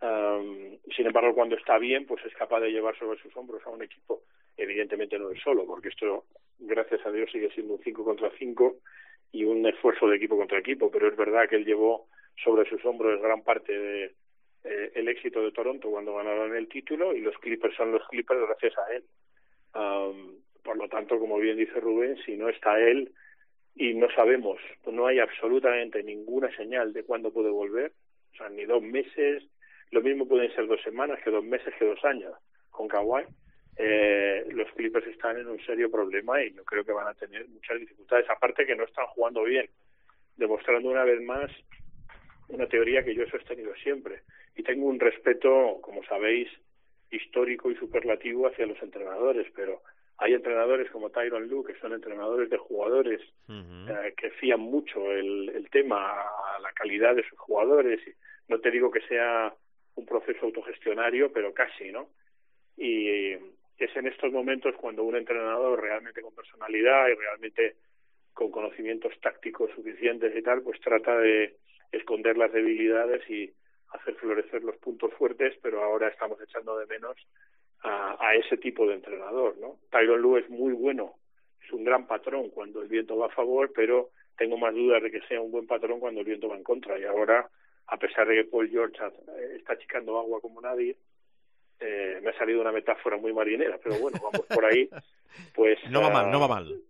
[0.00, 3.70] Um, sin embargo, cuando está bien, pues es capaz de llevar sobre sus hombros a
[3.70, 4.22] un equipo.
[4.56, 6.24] Evidentemente no es solo, porque esto
[6.58, 8.76] gracias a Dios sigue siendo un 5 contra 5
[9.32, 12.06] y un esfuerzo de equipo contra equipo, pero es verdad que él llevó
[12.42, 14.04] sobre sus hombros gran parte de
[14.64, 18.40] eh, el éxito de Toronto cuando ganaron el título y los Clippers son los Clippers
[18.40, 19.04] gracias a él.
[19.72, 23.12] Por lo tanto, como bien dice Rubén, si no está él
[23.74, 27.92] y no sabemos, no hay absolutamente ninguna señal de cuándo puede volver,
[28.32, 29.44] o sea, ni dos meses,
[29.90, 32.34] lo mismo pueden ser dos semanas que dos meses que dos años
[32.70, 33.24] con Kawhi.
[33.76, 37.48] Eh, los Clippers están en un serio problema y yo creo que van a tener
[37.48, 39.68] muchas dificultades, aparte que no están jugando bien,
[40.36, 41.50] demostrando una vez más
[42.48, 44.22] una teoría que yo he sostenido siempre.
[44.56, 46.48] Y tengo un respeto, como sabéis,
[47.10, 49.82] histórico y superlativo hacia los entrenadores, pero
[50.18, 55.48] hay entrenadores como Tyron Lu, que son entrenadores de jugadores eh, que fían mucho el,
[55.48, 58.00] el tema a la calidad de sus jugadores.
[58.48, 59.54] No te digo que sea
[59.94, 62.10] un proceso autogestionario, pero casi, ¿no?
[62.76, 63.32] Y
[63.78, 67.76] es en estos momentos cuando un entrenador realmente con personalidad y realmente
[68.32, 71.56] con conocimientos tácticos suficientes y tal, pues trata de
[71.92, 73.50] esconder las debilidades y
[73.90, 77.16] hacer florecer los puntos fuertes, pero ahora estamos echando de menos
[77.82, 79.78] a, a ese tipo de entrenador, ¿no?
[79.90, 81.14] Tyron Lue es muy bueno,
[81.64, 85.10] es un gran patrón cuando el viento va a favor, pero tengo más dudas de
[85.10, 86.98] que sea un buen patrón cuando el viento va en contra.
[86.98, 87.48] Y ahora,
[87.86, 88.98] a pesar de que Paul George
[89.56, 90.96] está achicando agua como nadie,
[91.80, 94.88] eh, me ha salido una metáfora muy marinera, pero bueno, vamos por ahí.
[95.54, 96.82] Pues no va mal, no va ah, mal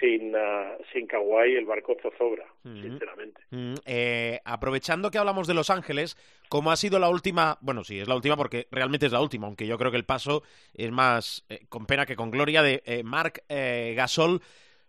[0.00, 3.40] sin, uh, sin Kawhi el barco zozobra, sinceramente.
[3.84, 6.16] Eh, aprovechando que hablamos de Los Ángeles,
[6.48, 7.58] ¿cómo ha sido la última?
[7.60, 10.04] Bueno, sí, es la última porque realmente es la última, aunque yo creo que el
[10.04, 10.42] paso
[10.74, 14.40] es más eh, con pena que con gloria de eh, Marc Gasol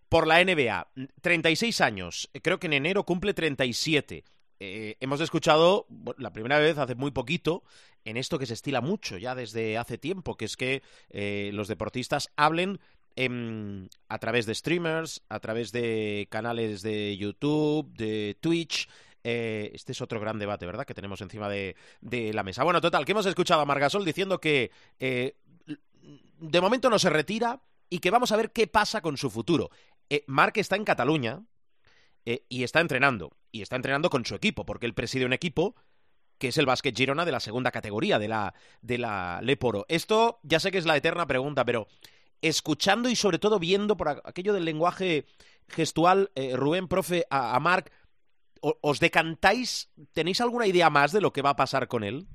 [0.10, 0.88] por la NBA.
[1.22, 4.24] 36 años, creo que en enero cumple 37.
[4.60, 5.86] hemos escuchado
[6.18, 7.64] la primera vez hace muy poquito
[8.06, 10.82] en esto que se estila mucho ya desde hace tiempo, que es que
[11.52, 12.80] los deportistas hablen
[13.18, 18.88] a través de streamers, a través de canales de YouTube, de Twitch.
[19.24, 22.64] Eh, este es otro gran debate, ¿verdad?, que tenemos encima de, la mesa.
[22.64, 25.36] Bueno, total, que hemos escuchado a Margasol diciendo que eh,
[26.40, 29.72] de momento no se retira y que vamos a ver qué pasa con su futuro.
[30.10, 31.42] Eh, Marc está en Cataluña
[32.50, 33.32] y está entrenando.
[33.52, 35.76] Y está entrenando con su equipo, porque él preside un equipo
[36.38, 39.86] que es el Basket Girona de la segunda categoría de la, de la Leporo.
[39.88, 41.88] Esto ya sé que es la eterna pregunta, pero
[42.42, 45.26] escuchando y sobre todo viendo por aquello del lenguaje
[45.68, 47.92] gestual, eh, Rubén, profe, a, a Marc,
[48.62, 49.90] ¿os decantáis?
[50.14, 52.28] ¿Tenéis alguna idea más de lo que va a pasar con él?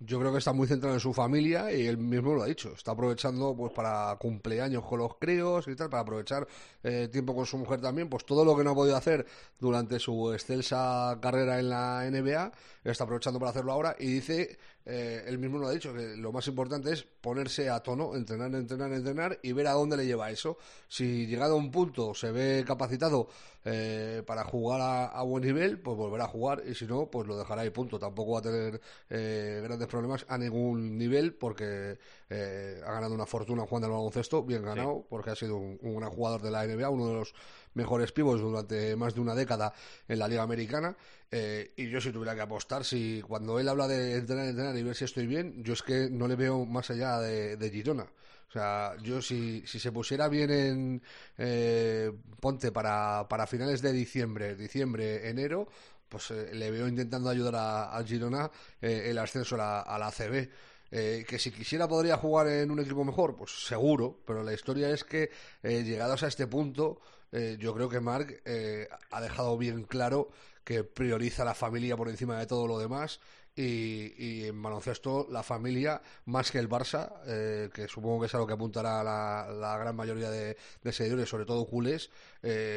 [0.00, 2.72] Yo creo que está muy centrado en su familia y él mismo lo ha dicho.
[2.74, 6.46] Está aprovechando pues para cumpleaños con los críos y tal, para aprovechar
[6.82, 8.08] eh, tiempo con su mujer también.
[8.10, 9.24] Pues todo lo que no ha podido hacer
[9.58, 12.52] durante su excelsa carrera en la NBA,
[12.84, 16.30] está aprovechando para hacerlo ahora y dice eh, él mismo lo ha dicho, que lo
[16.30, 20.30] más importante es ponerse a tono, entrenar, entrenar, entrenar y ver a dónde le lleva
[20.30, 20.58] eso.
[20.88, 23.28] Si llegado a un punto se ve capacitado
[23.64, 27.38] eh, para jugar a, buen nivel, pues volverá a jugar y si no, pues lo
[27.38, 27.98] dejará ahí punto.
[27.98, 31.98] Tampoco va a tener eh, grandes problemas a ningún nivel porque
[32.30, 36.10] ha ganado una fortuna jugando al baloncesto, bien ganado, porque ha sido un, un gran
[36.10, 37.34] jugador de la NBA, uno de los
[37.74, 39.72] mejores pibos durante más de una década
[40.08, 40.96] en la Liga Americana.
[41.30, 44.82] Eh, y yo si tuviera que apostar, si cuando él habla de entrenar, entrenar y
[44.82, 48.04] ver si estoy bien, yo es que no le veo más allá de, de Girona.
[48.48, 51.02] O sea, yo si, si se pusiera bien en
[51.38, 55.66] eh, Ponte para, para finales de diciembre, diciembre, enero,
[56.08, 58.48] pues eh, le veo intentando ayudar a, Girona
[58.80, 60.48] el ascenso a la, a la ACB.
[60.90, 65.02] Que si quisiera podría jugar en un equipo mejor, pues seguro, pero la historia es
[65.02, 65.30] que
[65.62, 67.00] llegados a este punto,
[67.34, 70.30] eh, yo creo que Marc eh, ha dejado bien claro
[70.62, 73.20] que prioriza la familia por encima de todo lo demás
[73.56, 78.38] y, en baloncesto la familia más que el Barça, eh, que supongo que es a
[78.38, 80.56] lo que apuntará la, gran mayoría de,
[80.92, 82.10] seguidores, sobre todo culés,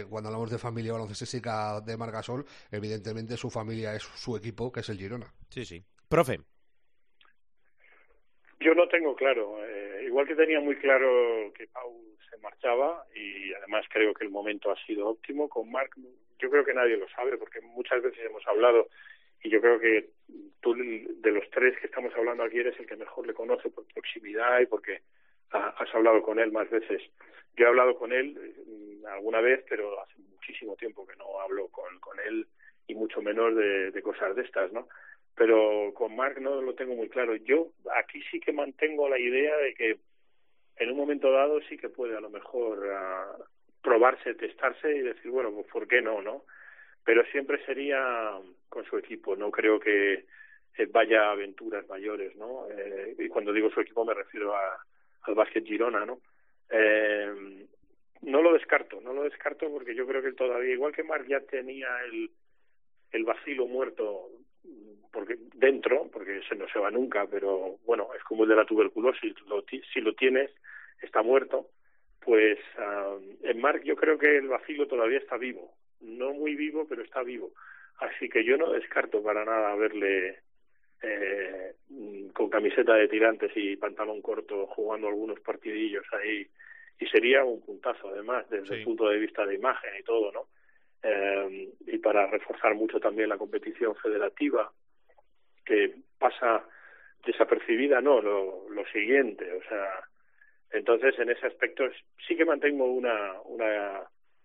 [0.09, 4.89] cuando hablamos de familia baloncestística de Margasol, evidentemente su familia es su equipo, que es
[4.89, 5.31] el Girona.
[5.49, 5.83] Sí, sí.
[6.09, 6.41] Profe.
[8.59, 9.59] Yo no tengo claro.
[10.03, 14.71] igual que tenía muy claro que Pau se marchaba y además creo que el momento
[14.71, 15.47] ha sido óptimo.
[15.47, 15.95] Con Marc
[16.39, 18.89] yo creo que nadie lo sabe porque muchas veces hemos hablado
[19.43, 20.09] y yo creo que
[20.61, 23.85] tú de los tres que estamos hablando aquí eres el que mejor le conoce por
[23.93, 25.01] proximidad y porque
[25.51, 27.01] has hablado con él más veces.
[27.55, 28.35] Yo he hablado con él
[28.67, 32.47] mm, alguna vez, pero hace muchísimo tiempo que no hablo con, con él
[32.87, 34.87] y mucho menos de, de cosas de estas, ¿no?
[35.37, 37.35] Pero con Marc no lo tengo muy claro.
[37.35, 39.97] Yo aquí sí que mantengo la idea de que
[40.77, 43.43] en un momento dado sí que puede a lo mejor uh,
[43.83, 46.43] probarse, testarse y decir, bueno, pues ¿por qué no, no?
[47.05, 48.33] Pero siempre sería
[48.67, 50.25] con su equipo, no creo que
[50.77, 52.65] eh, vaya a aventuras mayores, ¿no?
[52.71, 54.83] Eh, y cuando digo su equipo me refiero a,
[55.21, 56.19] al básquet Girona, ¿no?
[56.71, 57.65] Eh,
[58.23, 61.41] no lo descarto, no lo descarto porque yo creo que todavía, igual que Mark ya
[61.41, 62.31] tenía el,
[63.11, 64.31] el vacilo muerto
[65.11, 68.65] porque dentro, porque ese no se va nunca, pero bueno, es como el de la
[68.65, 70.51] tuberculosis, lo, si lo tienes,
[71.01, 71.67] está muerto,
[72.19, 76.85] pues uh, en Mark yo creo que el vacilo todavía está vivo, no muy vivo,
[76.87, 77.51] pero está vivo.
[77.99, 80.39] Así que yo no descarto para nada verle
[81.01, 81.73] eh,
[82.33, 86.47] con camiseta de tirantes y pantalón corto jugando algunos partidillos ahí
[86.99, 90.47] y sería un puntazo además desde el punto de vista de imagen y todo, ¿no?
[91.03, 94.71] Eh, y para reforzar mucho también la competición federativa
[95.65, 96.65] que pasa
[97.25, 99.85] desapercibida, no, lo, siguiente, o sea,
[100.71, 101.83] entonces en ese aspecto
[102.25, 104.01] sí que mantengo una, una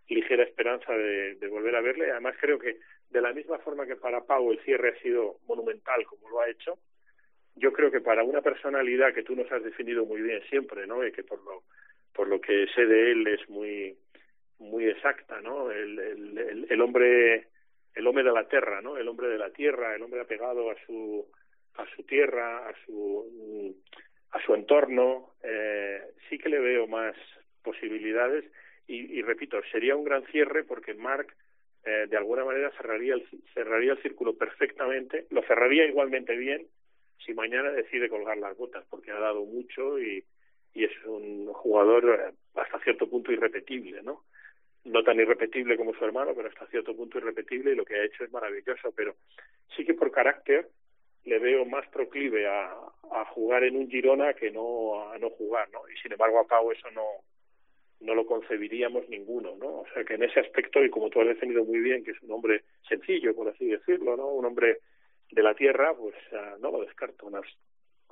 [0.08, 2.78] ligera esperanza de, de volver a verle, además creo que
[3.10, 6.50] de la misma forma que para Pau el cierre ha sido monumental como lo ha
[6.50, 6.78] hecho,
[7.54, 11.06] yo creo que para una personalidad que tú nos has definido muy bien siempre, ¿no?
[11.06, 11.62] Y que por lo
[12.14, 13.96] por lo que sé de él es muy
[14.62, 15.70] muy exacta, ¿no?
[15.70, 17.48] El, hombre
[17.94, 18.96] el hombre de la tierra, ¿no?
[18.96, 21.26] El hombre de la tierra, el hombre apegado a su
[21.74, 23.76] a su tierra, a su
[24.30, 27.14] a su entorno, eh, sí que le veo más
[27.62, 28.44] posibilidades
[28.86, 31.34] y, y repito, sería un gran cierre porque Mark
[31.84, 36.66] eh, de alguna manera cerraría el, cerraría el círculo perfectamente, lo cerraría igualmente bien
[37.24, 40.24] si mañana decide colgar las botas, porque ha dado mucho y,
[40.74, 44.24] y es un jugador eh, hasta cierto punto irrepetible, ¿no?
[44.84, 48.04] No tan irrepetible como su hermano, pero hasta cierto punto irrepetible y lo que ha
[48.04, 49.14] hecho es maravilloso, pero
[49.76, 50.68] sí que por carácter
[51.24, 52.72] le veo más proclive a,
[53.12, 55.88] a jugar en un Girona que no a no jugar, ¿no?
[55.88, 57.22] Y sin embargo a Pau eso no
[58.02, 59.80] no lo concebiríamos ninguno, ¿no?
[59.80, 62.22] O sea que en ese aspecto, y como tú has definido muy bien, que es
[62.22, 64.26] un hombre sencillo, por así decirlo, ¿no?
[64.28, 64.78] Un hombre
[65.30, 67.36] de la tierra, pues uh, no lo descarto en,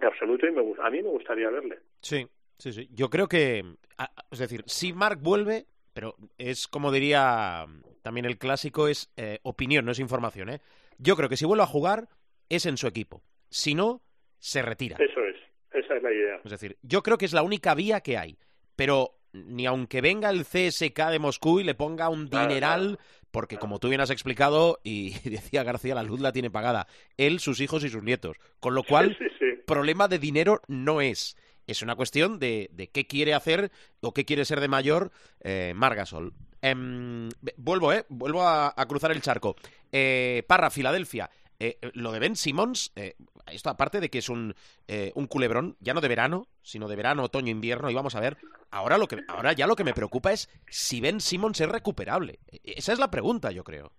[0.05, 1.81] absoluto y me, a mí me gustaría verle.
[2.01, 2.27] Sí,
[2.59, 2.89] sí, sí.
[2.93, 3.63] Yo creo que,
[4.31, 7.67] es decir, si Mark vuelve, pero es como diría
[8.03, 10.61] también el clásico, es eh, opinión, no es información, ¿eh?
[10.99, 12.09] Yo creo que si vuelve a jugar
[12.49, 13.23] es en su equipo.
[13.49, 14.03] Si no,
[14.39, 14.97] se retira.
[14.99, 15.37] Eso es,
[15.73, 16.41] esa es la idea.
[16.45, 18.39] Es decir, yo creo que es la única vía que hay.
[18.77, 22.99] Pero ni aunque venga el CSK de Moscú y le ponga un dineral,
[23.31, 27.41] porque como tú bien has explicado, y decía García, la luz la tiene pagada, él,
[27.41, 28.37] sus hijos y sus nietos.
[28.59, 29.17] Con lo cual,
[29.67, 31.37] problema de dinero no es.
[31.71, 35.73] Es una cuestión de, de, qué quiere hacer o qué quiere ser de mayor eh,
[35.77, 36.35] Margasol.
[36.63, 36.75] Eh,
[37.57, 38.07] vuelvo, ¿eh?
[38.09, 39.57] Vuelvo a, cruzar el charco.
[39.93, 41.31] Eh, Parra, Filadelfia.
[41.63, 43.17] Eh, lo de Ben Simmons, eh,
[43.53, 44.55] esto aparte de que es un,
[44.89, 48.21] eh, un culebrón, ya no de verano, sino de verano, otoño, invierno, y vamos a
[48.21, 48.39] ver,
[48.71, 52.41] ahora, lo que, ahora ya lo que me preocupa es si Ben Simmons es recuperable.
[52.65, 53.93] Esa es la pregunta, yo creo.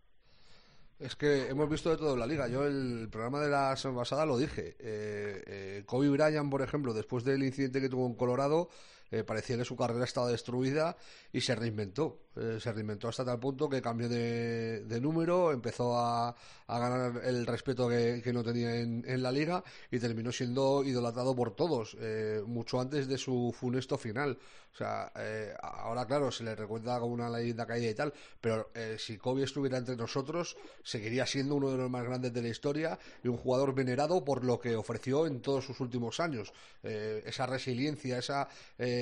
[1.02, 2.48] Es que hemos visto de todo la liga.
[2.48, 4.76] Yo el programa de la semana pasada lo dije.
[4.78, 8.70] Eh, eh, Kobe Bryant, por ejemplo, después del incidente que tuvo en Colorado,
[9.12, 10.96] eh, parecía que su carrera estaba destruida
[11.32, 12.20] y se reinventó.
[12.34, 17.22] Eh, se reinventó hasta tal punto que cambió de, de número, empezó a, a, ganar
[17.26, 21.58] el respeto que, que no tenía en, en, la liga y terminó siendo idolatrado por
[21.58, 24.38] todos, eh, mucho antes de su funesto final.
[24.74, 28.70] O sea, eh, ahora claro, se le recuerda como una leyenda caída y tal, pero
[28.98, 32.98] si Kobe estuviera entre nosotros, seguiría siendo uno de los más grandes de la historia
[33.22, 36.54] y un jugador venerado por lo que ofreció en todos sus últimos años.
[36.82, 38.48] Esa resiliencia, esa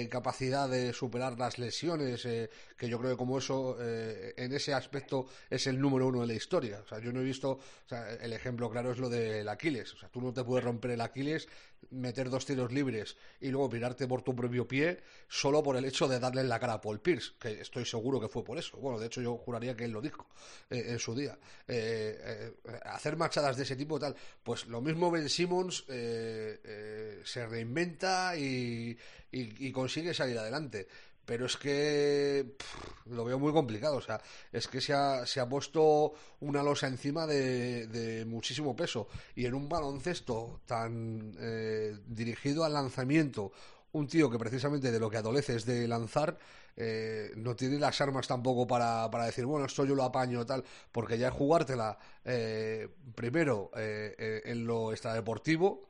[0.07, 5.67] capacidad de superar las lesiones, que yo creo que como eso, en ese aspecto, es
[5.67, 6.81] el número uno de la historia.
[6.83, 7.59] O sea, yo no he visto,
[8.21, 9.93] el ejemplo claro es lo del Aquiles.
[9.93, 11.47] O sea, tú no te puedes romper el Aquiles,
[11.91, 16.07] meter dos tiros libres y luego pirarte por tu propio pie solo por el hecho
[16.07, 18.77] de darle en la cara a Paul Pierce, que estoy seguro que fue por eso.
[18.77, 20.27] Bueno, de hecho yo juraría que él lo dijo
[20.69, 21.38] eh, en su día.
[21.67, 28.35] Eh, eh, hacer machadas de ese tipo tal, pues lo mismo Ben Simmons se reinventa
[28.38, 28.97] y,
[29.31, 30.87] y, y consigue salir adelante
[31.29, 32.55] pero es que
[33.05, 33.97] lo veo muy complicado.
[33.97, 34.19] O sea,
[34.51, 39.07] es que se ha, se ha puesto una losa encima de, muchísimo peso.
[39.35, 43.51] Y en un baloncesto tan eh, dirigido al lanzamiento,
[43.91, 46.35] un tío que precisamente de lo que adolece es de lanzar,
[46.75, 50.63] eh, no tiene las armas tampoco para, para, decir, bueno, esto yo lo apaño tal,
[50.91, 55.88] porque ya es jugártela eh, primero eh, en lo extradeportivo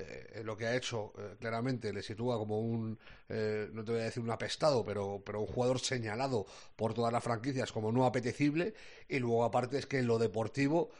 [0.00, 4.00] eh, lo que ha hecho eh, claramente le sitúa como un, eh, no te voy
[4.00, 6.46] a decir un apestado, pero, pero un jugador señalado
[6.76, 8.74] por todas las franquicias como no apetecible.
[9.08, 10.90] Y luego, aparte, es que en lo deportivo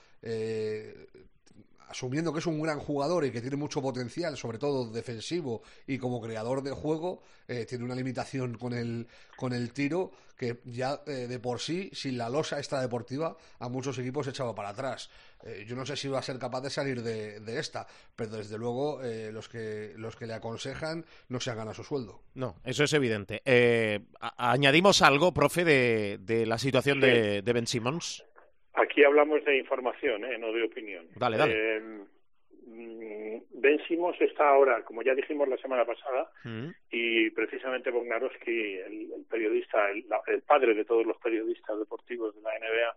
[1.91, 5.99] asumiendo que es un gran jugador y que tiene mucho potencial, sobre todo defensivo y
[5.99, 11.03] como creador de juego, eh, tiene una limitación con el, con el tiro que ya
[11.07, 15.11] eh, de por sí, sin la losa extra deportiva, a muchos equipos echaba para atrás.
[15.45, 18.37] Eh, yo no sé si va a ser capaz de salir de, de esta, pero
[18.37, 19.01] desde luego
[19.33, 22.23] los, que, los que le aconsejan no se hagan a su sueldo.
[22.35, 23.43] No, eso es evidente.
[24.39, 28.25] añadimos algo, profe, de, de la situación de, de Ben Simmons.
[28.75, 30.39] Aquí hablamos de información, ¿eh?
[30.39, 31.07] no de opinión.
[31.17, 31.53] Dale, dale.
[31.57, 31.81] Eh,
[32.67, 36.69] mm, ben Simons está ahora, como ya dijimos la semana pasada, Mm.
[36.91, 42.43] y precisamente Bognarowski, el, el periodista, el, el padre de todos los periodistas deportivos de
[42.43, 42.97] la NBA,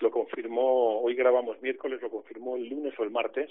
[0.00, 3.50] lo confirmó, hoy grabamos miércoles, lo confirmó el lunes o el martes.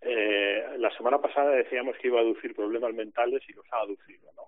[0.00, 4.30] Eh, la semana pasada decíamos que iba a aducir problemas mentales y los ha aducido,
[4.36, 4.42] ¿no?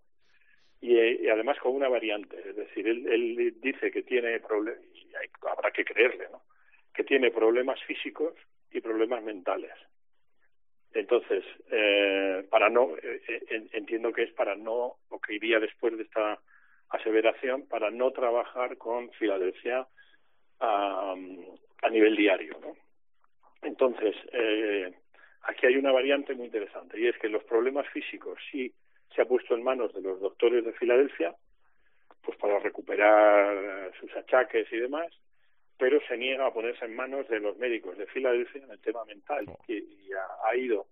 [0.81, 4.81] Y, eh, y además con una variante, es decir, él, él dice que tiene problemas,
[5.17, 6.43] hay- habrá que creerle, ¿no?
[6.95, 8.35] Que tiene problemas físicos
[8.71, 9.73] y problemas mentales.
[10.93, 15.97] Entonces, eh, para no, eh, eh, entiendo que es para no, o que iría después
[15.97, 16.41] de esta
[16.89, 19.87] aseveración, para no trabajar con Filadelfia
[20.59, 21.15] a,
[21.83, 22.77] a nivel diario, ¿no?
[23.63, 24.93] Entonces, eh,
[25.43, 28.73] aquí hay una variante muy interesante y es que los problemas físicos sí
[29.15, 31.35] se ha puesto en manos de los doctores de Filadelfia,
[32.23, 35.09] pues para recuperar eh, sus achaques y demás,
[35.79, 39.05] pero se niega a ponerse en manos de los médicos de Filadelfia en el tema
[39.05, 40.87] mental y, y ha, ha ido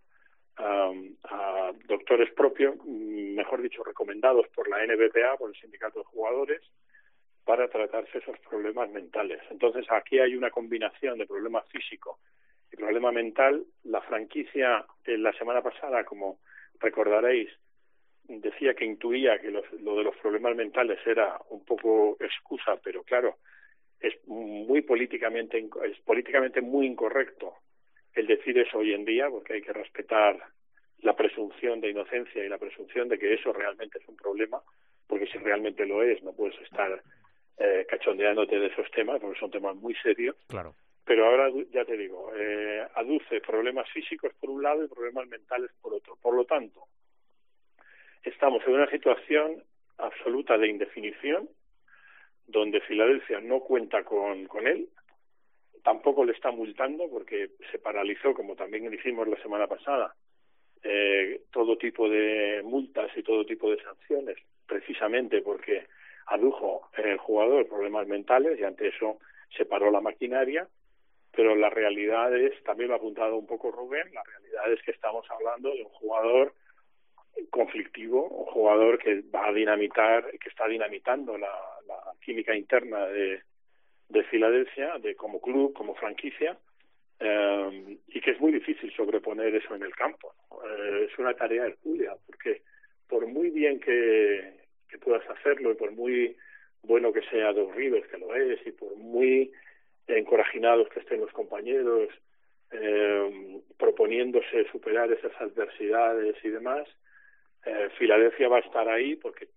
[0.58, 6.04] um, a doctores propios, mm, mejor dicho, recomendados por la NBPA, por el sindicato de
[6.06, 6.62] jugadores,
[7.44, 9.40] para tratarse esos problemas mentales.
[9.50, 12.18] Entonces aquí hay una combinación de problema físico
[12.70, 13.64] y problema mental.
[13.84, 16.38] La franquicia eh, la semana pasada, como
[16.78, 17.48] recordaréis,
[18.28, 23.02] decía que intuía que los- lo de los problemas mentales era un poco excusa, pero
[23.02, 23.36] claro,
[24.00, 27.54] es muy políticamente es políticamente muy incorrecto
[28.14, 30.38] el decir eso hoy en día, porque hay que respetar
[31.00, 34.60] la presunción de inocencia y la presunción de que eso realmente es un problema,
[35.06, 37.02] porque si realmente lo es, no puedes estar
[37.60, 40.36] eh, cachondeándote de esos temas, porque son temas muy serios.
[40.48, 40.74] Claro.
[41.04, 45.70] Pero ahora ya te digo, eh, aduce problemas físicos por un lado y problemas mentales
[45.80, 46.16] por otro.
[46.22, 46.84] Por lo tanto,
[48.22, 49.62] estamos en una situación
[49.98, 51.48] absoluta de indefinición,
[52.46, 54.88] donde Filadelfia no cuenta con, él,
[55.82, 60.14] tampoco le está multando porque se paralizó, como también hicimos la semana pasada,
[60.82, 65.86] eh, todo tipo de multas y todo tipo de sanciones, precisamente porque
[66.26, 69.18] adujo el jugador problemas mentales y ante eso
[69.56, 70.68] se paró la maquinaria,
[71.32, 74.90] pero la realidad es, también lo ha apuntado un poco Rubén, la realidad es que
[74.92, 76.54] estamos hablando de un jugador
[77.50, 81.52] conflictivo, un jugador que va a dinamitar, que está dinamitando la,
[82.20, 83.40] química interna de,
[84.08, 86.58] de Filadelfia, de como club, como franquicia,
[87.20, 90.34] eh, y que es muy difícil sobreponer eso en el campo.
[90.64, 92.62] Eh, es una tarea hercúlea, porque
[93.08, 94.58] por muy bien que,
[94.88, 96.36] que puedas hacerlo y por muy
[96.82, 99.50] bueno que sea Dos Rivers, que lo es, y por muy
[100.06, 102.08] encorajinados que estén los compañeros,
[102.70, 106.86] eh, proponiéndose superar esas adversidades y demás,
[107.68, 109.48] eh, Filadelfia va a estar ahí porque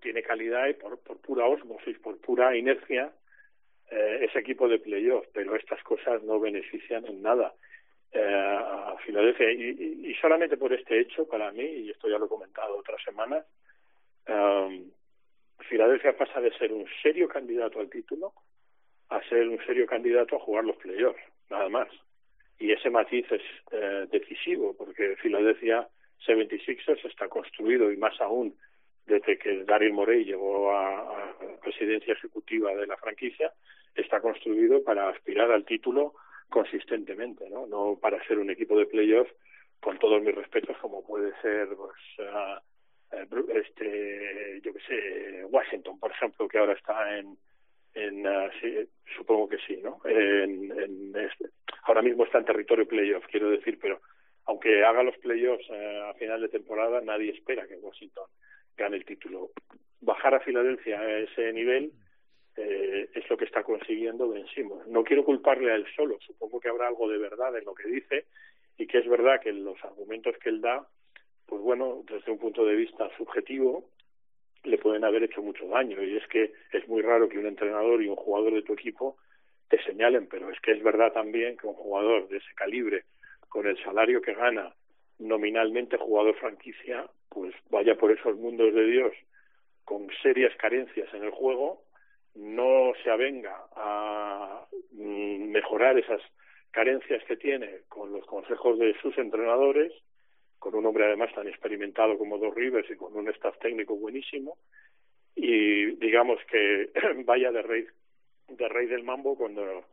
[0.00, 3.12] tiene calidad y por, por pura osmosis, por pura inercia,
[3.90, 7.54] eh, ese equipo de playoff, pero estas cosas no benefician en nada
[8.12, 9.50] eh, a Filadelfia.
[9.52, 13.02] Y, y, solamente por este hecho, para mí, y esto ya lo he comentado otras
[13.02, 13.44] semanas,
[14.28, 14.90] um,
[15.68, 18.32] Filadelfia pasa de ser un serio candidato al título
[19.10, 21.88] a ser un serio candidato a jugar los playoffs, nada más.
[22.58, 23.42] Y ese matiz es
[23.72, 25.88] eh, decisivo, porque Filadelfia
[26.26, 28.54] 76ers está construido, y más aún
[29.08, 33.52] desde que Daryl Morey llegó a, presidencia ejecutiva de la franquicia,
[33.94, 36.14] está construido para aspirar al título
[36.48, 37.66] consistentemente, ¿no?
[37.66, 39.28] No para ser un equipo de playoff
[39.80, 46.10] con todos mis respetos como puede ser pues, uh, este yo que sé Washington por
[46.10, 47.36] ejemplo que ahora está en
[47.94, 51.50] en uh, sí, supongo que sí no en este,
[51.84, 54.00] ahora mismo está en territorio playoff quiero decir pero
[54.48, 58.26] aunque haga los playoffs uh, a final de temporada nadie espera que Washington
[58.76, 59.50] gane el título
[60.00, 61.92] bajar a Filadelfia a ese nivel
[62.60, 64.44] eh, es lo que está consiguiendo Ben.
[64.88, 67.86] No quiero culparle a él solo, supongo que habrá algo de verdad en lo que
[67.86, 68.24] dice
[68.76, 70.84] y que es verdad que los argumentos que él da,
[71.46, 73.88] pues bueno, desde un punto de vista subjetivo,
[74.64, 78.02] le pueden haber hecho mucho daño y es que es muy raro que un entrenador
[78.02, 79.16] y un jugador de tu equipo
[79.68, 83.04] te señalen, pero es que es verdad también que un jugador de ese calibre,
[83.48, 84.74] con el salario que gana
[85.18, 89.12] nominalmente jugador franquicia, pues vaya por esos mundos de Dios
[89.84, 91.82] con serias carencias en el juego
[92.34, 96.20] no se avenga a mejorar esas
[96.70, 99.92] carencias que tiene con los consejos de sus entrenadores,
[100.58, 104.58] con un hombre además tan experimentado como Dos Rivers y con un staff técnico buenísimo,
[105.34, 106.90] y digamos que
[107.24, 107.86] vaya de rey,
[108.48, 109.84] de rey del mambo cuando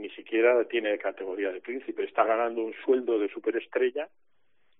[0.00, 4.08] ni siquiera tiene categoría de príncipe, está ganando un sueldo de superestrella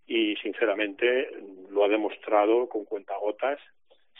[0.06, 1.30] y sinceramente
[1.70, 3.60] lo ha demostrado con cuentagotas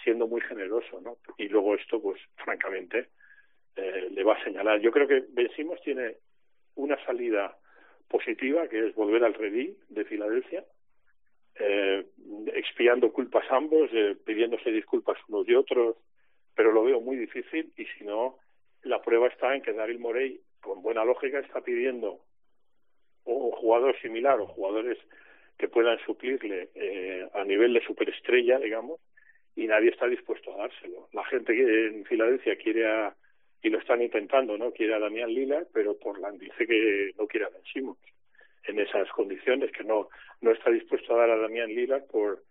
[0.03, 1.17] siendo muy generoso, ¿no?
[1.39, 3.09] Y luego esto, pues francamente,
[3.77, 4.81] eh, le va a señalar.
[4.81, 6.17] Yo creo que Vencimos tiene
[6.77, 7.57] una salida
[8.09, 10.65] positiva, que es volver al redil de Filadelfia,
[11.59, 12.07] eh,
[12.55, 15.97] expiando culpas ambos, eh, pidiéndose disculpas unos y otros,
[16.55, 18.39] pero lo veo muy difícil y si no,
[18.83, 22.21] la prueba está en que Daryl Morey, con buena lógica, está pidiendo
[23.25, 24.99] un jugador similar o jugadores
[25.59, 29.01] que puedan suplirle eh, a nivel de superestrella, digamos,
[29.57, 31.09] y nadie está dispuesto a dárselo.
[31.13, 33.15] La gente en Filadelfia quiere a,
[33.63, 34.73] y lo están intentando, ¿no?
[34.73, 37.99] Quiere a Damián Lila, pero Portland dice que no quiere a Ben Simmons
[38.65, 40.09] en esas condiciones, que no,
[40.41, 42.43] no está dispuesto a dar a Damián Lila por,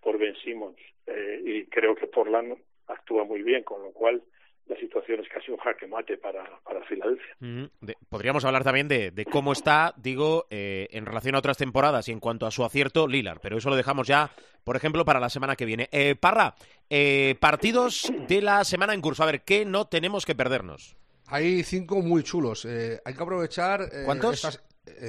[0.00, 0.78] por Ben Simmons.
[1.06, 2.56] Eh, y creo que Portland
[2.88, 4.22] actúa muy bien, con lo cual
[4.68, 7.36] la situación es casi un jaque mate para, para Filadelfia.
[7.40, 7.64] Mm,
[8.08, 12.20] podríamos hablar también de, cómo está, digo, eh, en relación a otras temporadas y en
[12.20, 14.30] cuanto a su acierto, Lilar, pero eso lo dejamos ya,
[14.64, 15.88] por ejemplo, para la semana que viene.
[15.92, 16.54] Eh, Parra,
[16.90, 19.22] eh, partidos de la semana en curso.
[19.22, 20.96] A ver, ¿qué no tenemos que perdernos?
[21.28, 22.64] Hay cinco muy chulos.
[22.64, 23.88] hay que aprovechar.
[24.04, 24.60] ¿Cuántos?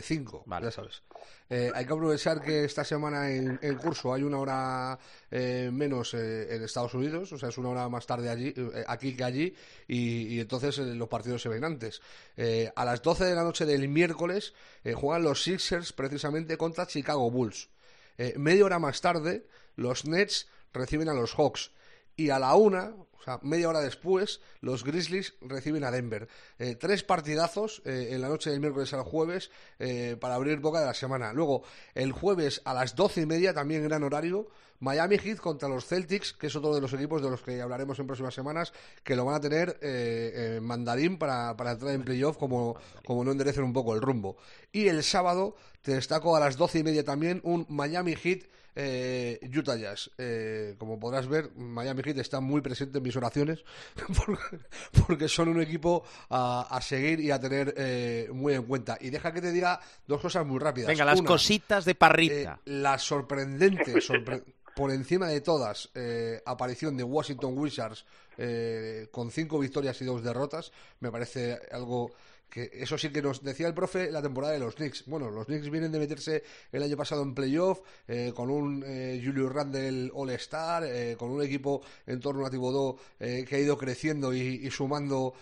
[0.02, 1.02] Cinco, ya sabes.
[1.50, 5.00] Eh, hay que aprovechar que esta semana en, curso hay una hora
[5.32, 8.54] eh, menos eh, en Estados Unidos, o sea, es una hora más tarde allí,
[8.88, 9.56] aquí que allí,
[9.88, 12.02] y, entonces los partidos se ven antes.
[12.76, 14.54] a las 12 de la noche del miércoles
[14.96, 17.70] juegan los Sixers precisamente contra Chicago Bulls.
[18.36, 21.72] media hora más tarde, los Nets reciben a los Hawks.
[22.20, 26.28] Y a la una, o sea, media hora después, los Grizzlies reciben a Denver.
[26.58, 30.80] Eh, tres partidazos eh, en la noche del miércoles al jueves eh, para abrir boca
[30.80, 31.32] de la semana.
[31.32, 31.62] Luego,
[31.94, 34.48] el jueves a las doce y media, también gran horario,
[34.80, 38.00] Miami Heat contra los Celtics, que es otro de los equipos de los que hablaremos
[38.00, 42.38] en próximas semanas, que lo van a tener en mandarín para, para, entrar en playoff
[42.38, 44.38] como, como no enderecen un poco el rumbo.
[44.72, 48.44] Y el sábado te destaco a las doce y media también un Miami Heat
[48.80, 50.12] eh, Utah Jazz.
[50.18, 53.64] Eh, como podrás ver, Miami Heat está muy presente en mis oraciones
[55.08, 58.98] porque, son un equipo a, seguir y a tener eh, muy en cuenta.
[59.02, 60.90] Y deja que te diga dos cosas muy rápidas.
[60.90, 62.60] Venga, las cositas de parrita.
[62.66, 64.00] Eh, la sorprendente,
[64.78, 65.90] por encima de todas,
[66.46, 68.06] aparición de Washington Wizards
[69.12, 72.12] con cinco victorias y dos derrotas, me parece algo
[72.50, 75.06] que eso sí que nos decía el profe la temporada de los Knicks.
[75.06, 79.22] Bueno, los Knicks vienen de meterse el año pasado en playoff eh, con un eh,
[79.24, 83.78] Julio Randle All-Star, eh, con un equipo en torno a Thibodeau eh, que ha ido
[83.78, 85.34] creciendo y, sumando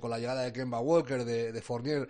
[0.00, 2.08] con la llegada de Kemba Walker, de, Fournier,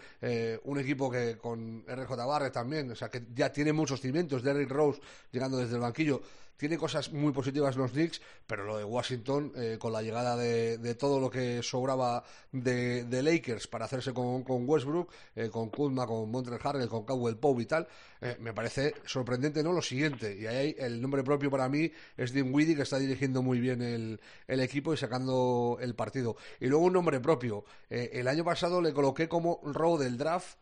[0.65, 4.71] un equipo que con RJ Barrett también, o sea, que ya tiene muchos cimientos, Derrick
[4.71, 5.01] Rose
[5.33, 6.21] llegando desde el banquillo
[6.57, 10.95] tiene cosas muy positivas los Knicks, pero lo de Washington, eh, con la llegada de,
[10.95, 16.61] todo lo que sobraba de, Lakers para hacerse con, Westbrook, eh, con Kuzma, con Montreal
[16.63, 17.89] Harrell, con Cowell Pope y tal,
[18.21, 19.73] eh, me parece sorprendente, ¿no?
[19.73, 23.43] Lo siguiente, y ahí el nombre propio para mí es Dean Weedy, que está dirigiendo
[23.43, 26.37] muy bien el, el equipo y sacando el partido.
[26.61, 27.65] Y luego un nombre propio.
[27.91, 30.59] el año pasado le coloqué como row del draft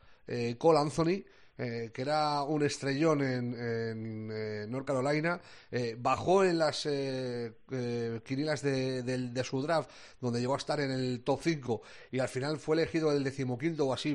[0.58, 1.24] Cole Anthony,
[1.58, 5.38] eh, que era un estrellón en, en eh, North Carolina,
[5.70, 6.88] eh, bajó en las
[8.24, 12.28] quinilas de, de, su draft, donde llegó a estar en el top 5 y al
[12.28, 14.14] final fue elegido el decimoquinto o así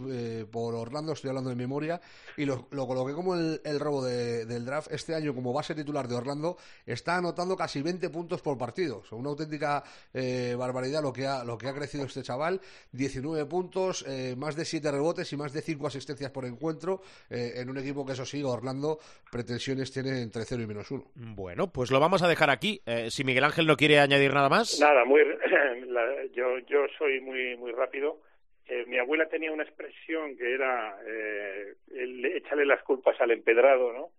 [0.52, 2.02] por Orlando, estoy hablando de memoria,
[2.38, 4.92] y lo, lo coloqué como el, robo del draft.
[4.92, 9.04] Este año, como base titular de Orlando, está anotando casi 20 puntos por partido.
[9.12, 9.84] una auténtica
[10.58, 12.62] barbaridad lo que, ha, lo que ha crecido este chaval.
[12.92, 14.06] 19 puntos,
[14.38, 17.02] más de 7 rebotes y más de 5 asistencias por encuentro.
[17.56, 18.98] En un equipo que eso sí, Orlando,
[19.32, 21.04] pretensiones tiene entre 0 y menos 1.
[21.36, 22.82] Bueno, pues lo vamos a dejar aquí.
[22.86, 24.80] Eh, si Miguel Ángel no quiere añadir nada más.
[24.80, 25.22] Nada, muy,
[26.34, 28.22] yo, yo soy muy, muy rápido.
[28.68, 33.94] Eh, mi abuela tenía una expresión que era eh, el, échale las culpas al empedrado,
[33.94, 34.10] ¿no?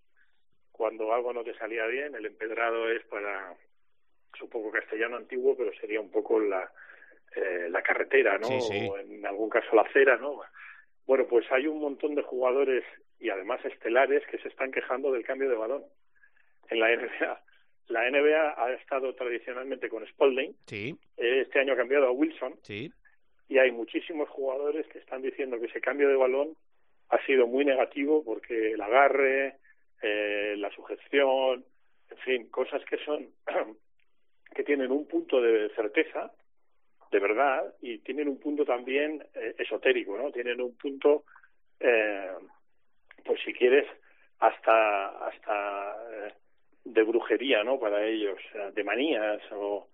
[0.73, 3.53] Cuando algo no te salía bien, el empedrado es para,
[4.39, 6.71] supongo castellano antiguo, pero sería un poco la,
[7.69, 8.47] la carretera, ¿no?
[8.47, 10.41] O en algún caso la acera, ¿no?
[11.09, 12.84] Bueno, pues hay un montón de jugadores
[13.18, 15.82] y además estelares que se están quejando del cambio de balón
[16.68, 17.42] en la NBA.
[17.88, 20.54] La NBA ha estado tradicionalmente con Spalding.
[20.66, 20.94] Sí.
[21.16, 22.56] Este año ha cambiado a Wilson.
[22.62, 22.92] Sí.
[23.48, 26.54] Y hay muchísimos jugadores que están diciendo que ese cambio de balón
[27.09, 29.56] ha sido muy negativo porque el agarre,
[30.02, 31.64] eh, la sujeción,
[32.11, 33.30] en fin, cosas que son
[34.54, 36.30] que tienen un punto de certeza
[37.11, 40.30] de verdad y tienen un punto también eh, esotérico, ¿no?
[40.30, 41.24] Tienen un punto
[41.80, 42.30] eh,
[43.24, 43.86] pues si quieres,
[44.38, 46.32] hasta, hasta eh,
[46.84, 47.78] de brujería, ¿no?
[47.78, 48.38] Para ellos,
[48.74, 49.88] de manías o,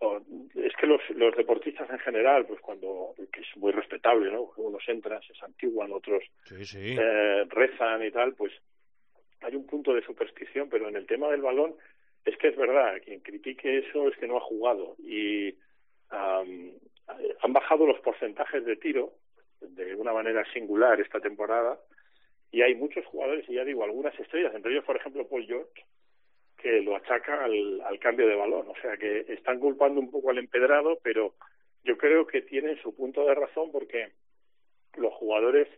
[0.00, 0.20] o,
[0.54, 4.50] es que los, los deportistas en general, pues cuando, que es muy respetable, ¿no?
[4.56, 6.96] Unos entran, se santiguan, otros Sí, sí.
[6.98, 8.52] eh, rezan y tal, pues
[9.40, 11.74] hay un punto de superstición, pero en el tema del balón
[12.24, 15.54] es que es verdad, quien critique eso es que no ha jugado y
[16.10, 16.72] am,
[17.42, 19.12] han bajado los porcentajes de tiro
[19.60, 21.78] de una manera singular esta temporada
[22.50, 25.84] y hay muchos jugadores, y ya digo, algunas estrellas, entre ellos, por ejemplo, Paul George,
[26.56, 28.68] que lo achacan al, al cambio de balón.
[28.68, 31.34] O sea que están culpando un poco al empedrado, pero
[31.84, 34.12] yo creo que tienen su punto de razón porque
[34.96, 35.68] los jugadores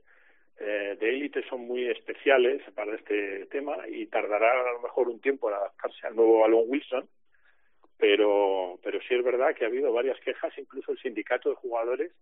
[0.58, 5.20] eh, de élite son muy especiales para este tema y tardará a lo mejor un
[5.20, 7.08] tiempo en adaptarse al nuevo balón Wilson,
[8.00, 12.12] pero, pero sí es verdad que ha habido varias quejas, incluso el sindicato de jugadores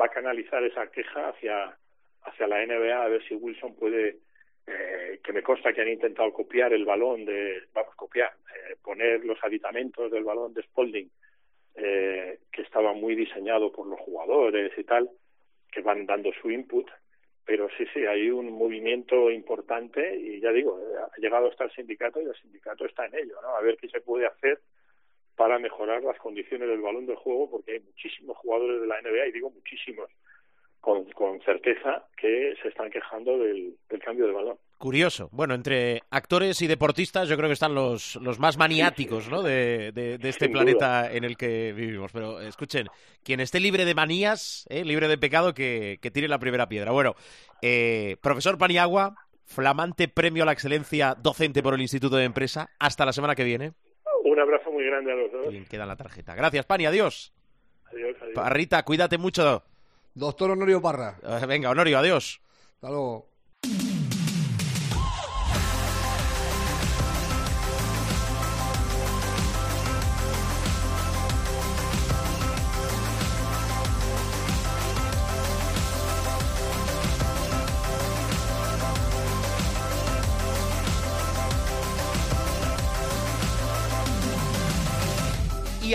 [0.00, 1.76] va a canalizar esa queja hacia,
[2.22, 4.18] hacia la NBA a ver si Wilson puede,
[4.66, 9.24] eh, que me consta que han intentado copiar el balón de, vamos, copiar, eh, poner
[9.24, 11.10] los aditamentos del balón de Spalding,
[11.76, 15.08] eh, que estaba muy diseñado por los jugadores y tal,
[15.70, 16.90] que van dando su input,
[17.44, 21.72] pero sí, sí, hay un movimiento importante y ya digo, eh, ha llegado hasta el
[21.72, 23.56] sindicato y el sindicato está en ello, ¿no?
[23.56, 24.60] A ver qué se puede hacer
[25.42, 29.26] para mejorar las condiciones del balón del juego, porque hay muchísimos jugadores de la NBA,
[29.26, 30.08] y digo muchísimos,
[30.80, 34.56] con, con certeza, que se están quejando del, del cambio de balón.
[34.78, 35.30] Curioso.
[35.32, 39.42] Bueno, entre actores y deportistas yo creo que están los, los más maniáticos ¿no?
[39.42, 42.12] de, de, de este Sin planeta en el que vivimos.
[42.12, 42.86] Pero escuchen,
[43.24, 44.84] quien esté libre de manías, ¿eh?
[44.84, 46.92] libre de pecado, que, que tire la primera piedra.
[46.92, 47.16] Bueno,
[47.62, 52.70] eh, profesor Paniagua, flamante premio a la excelencia docente por el Instituto de Empresa.
[52.78, 53.72] Hasta la semana que viene.
[54.24, 55.48] Un abrazo muy grande a los dos.
[55.48, 56.34] Bien, queda la tarjeta.
[56.34, 56.86] Gracias, Pani.
[56.86, 57.32] Adiós.
[57.86, 58.34] Adiós, adiós.
[58.34, 59.62] Parrita, cuídate mucho.
[60.14, 61.18] Doctor Honorio Parra.
[61.22, 62.40] Eh, venga, Honorio, adiós.
[62.74, 63.28] Hasta luego.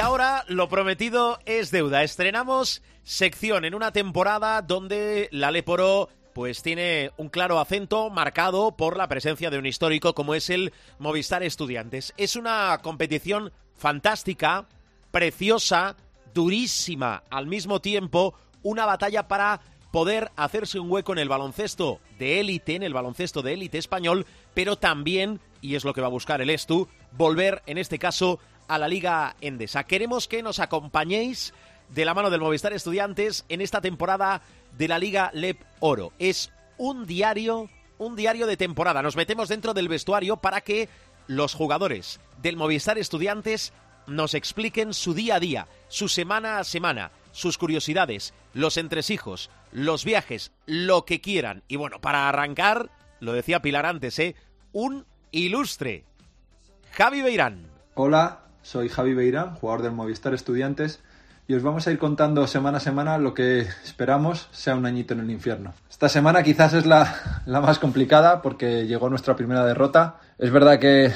[0.07, 2.01] Ahora lo prometido es deuda.
[2.01, 8.95] Estrenamos sección en una temporada donde la Leporo pues tiene un claro acento marcado por
[8.95, 12.13] la presencia de un histórico como es el Movistar Estudiantes.
[12.15, 14.69] Es una competición fantástica,
[15.11, 15.97] preciosa,
[16.33, 18.33] durísima al mismo tiempo,
[18.63, 19.59] una batalla para
[19.91, 24.25] poder hacerse un hueco en el baloncesto de élite, en el baloncesto de élite español,
[24.53, 28.39] pero también, y es lo que va a buscar el Estu, volver en este caso
[28.67, 29.85] a la Liga Endesa.
[29.85, 31.53] Queremos que nos acompañéis
[31.89, 34.41] de la mano del Movistar Estudiantes en esta temporada
[34.77, 36.13] de la Liga LEP Oro.
[36.19, 39.01] Es un diario, un diario de temporada.
[39.01, 40.89] Nos metemos dentro del vestuario para que
[41.27, 43.73] los jugadores del Movistar Estudiantes
[44.05, 50.05] nos expliquen su día a día, su semana a semana, sus curiosidades, los entresijos, los
[50.05, 51.63] viajes, lo que quieran.
[51.67, 52.89] Y bueno, para arrancar,
[53.19, 54.35] lo decía Pilar antes, ¿eh?
[54.71, 56.05] Un ilustre.
[56.91, 57.69] Javi Beirán.
[57.95, 60.99] Hola, soy Javi Beirán, jugador del Movistar Estudiantes,
[61.47, 65.13] y os vamos a ir contando semana a semana lo que esperamos sea un añito
[65.13, 65.73] en el infierno.
[65.89, 70.17] Esta semana quizás es la, la más complicada porque llegó nuestra primera derrota.
[70.37, 71.13] Es verdad que,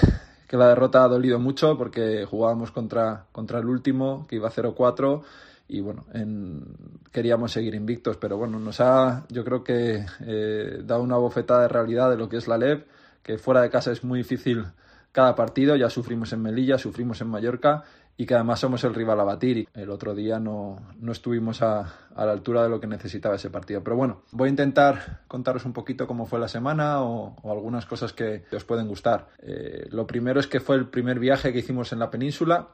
[0.47, 5.21] que la derrota ha dolido mucho porque jugábamos contra, contra el último, que iba 0-4,
[5.67, 6.63] y bueno, en-
[7.11, 11.67] queríamos seguir invictos, pero bueno, nos ha, yo creo que, eh, dado una bofetada de
[11.67, 12.85] realidad de lo que es la LEB,
[13.21, 14.63] que fuera de casa es muy difícil
[15.11, 17.83] cada partido, ya sufrimos en Melilla, sufrimos en Mallorca
[18.17, 21.91] y que además somos el rival a batir el otro día no, no estuvimos a,
[22.15, 23.83] la altura de lo que necesitaba ese partido.
[23.83, 28.13] Pero bueno, voy a intentar contaros un poquito cómo fue la semana o, algunas cosas
[28.13, 29.29] que os pueden gustar.
[29.39, 32.69] Eh, lo primero es que fue el primer viaje que hicimos en la península.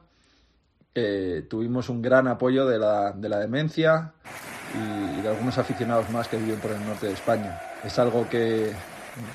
[0.94, 4.12] Eh, tuvimos un gran apoyo de la, de la demencia
[4.74, 7.58] y, y de algunos aficionados más que viven por el norte de España.
[7.84, 8.72] Es algo que,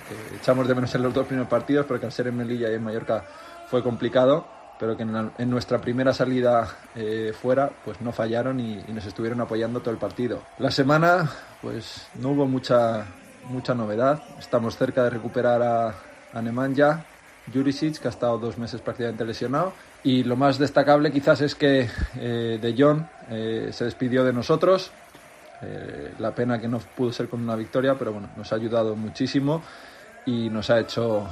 [0.07, 2.75] que echamos de menos en los dos primeros partidos, porque al ser en Melilla y
[2.75, 3.23] en Mallorca
[3.67, 4.45] fue complicado,
[4.79, 8.91] pero que en, la- en nuestra primera salida eh, fuera, pues no fallaron y, y
[8.93, 10.41] nos estuvieron apoyando todo el partido.
[10.59, 11.29] La semana,
[11.61, 13.05] pues no hubo mucha,
[13.49, 14.21] mucha novedad.
[14.39, 15.93] Estamos cerca de recuperar a,
[16.34, 17.05] a Nemanja
[17.53, 19.73] Jurisic, que ha estado dos meses prácticamente lesionado.
[20.03, 24.91] Y lo más destacable quizás es que eh, De Jong eh, se despidió de nosotros,
[25.66, 28.95] eh, la pena que no pudo ser con una victoria, pero bueno, nos ha ayudado
[28.95, 29.61] muchísimo
[30.26, 31.26] y nos ha hecho,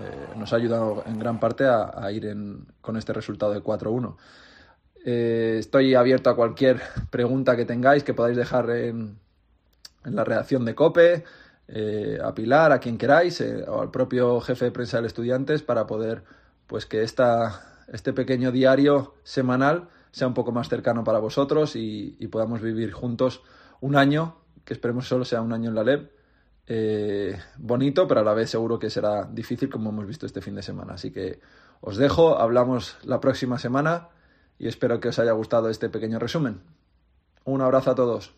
[0.00, 4.16] eh, nos ha ayudado en gran parte a, ir en- con este resultado de 4-1.
[5.04, 6.80] Eh, estoy abierto a cualquier
[7.10, 9.18] pregunta que tengáis, que podáis dejar en,
[10.04, 11.24] en la redacción de COPE.
[12.24, 16.24] a Pilar, a quien queráis, o al propio jefe de prensa del Estudiantes, para poder,
[16.66, 22.26] pues que esta, este pequeño diario semanal sea un poco más cercano para vosotros y
[22.30, 23.42] podamos vivir juntos
[23.80, 26.10] un año, que esperemos solo sea un año en la LEB,
[26.66, 30.54] eh, bonito, pero a la vez seguro que será difícil como hemos visto este fin
[30.54, 30.94] de semana.
[30.94, 31.40] Así que
[31.80, 34.08] os dejo, hablamos la próxima semana
[34.58, 36.60] y espero que os haya gustado este pequeño resumen.
[37.44, 38.37] Un abrazo a todos.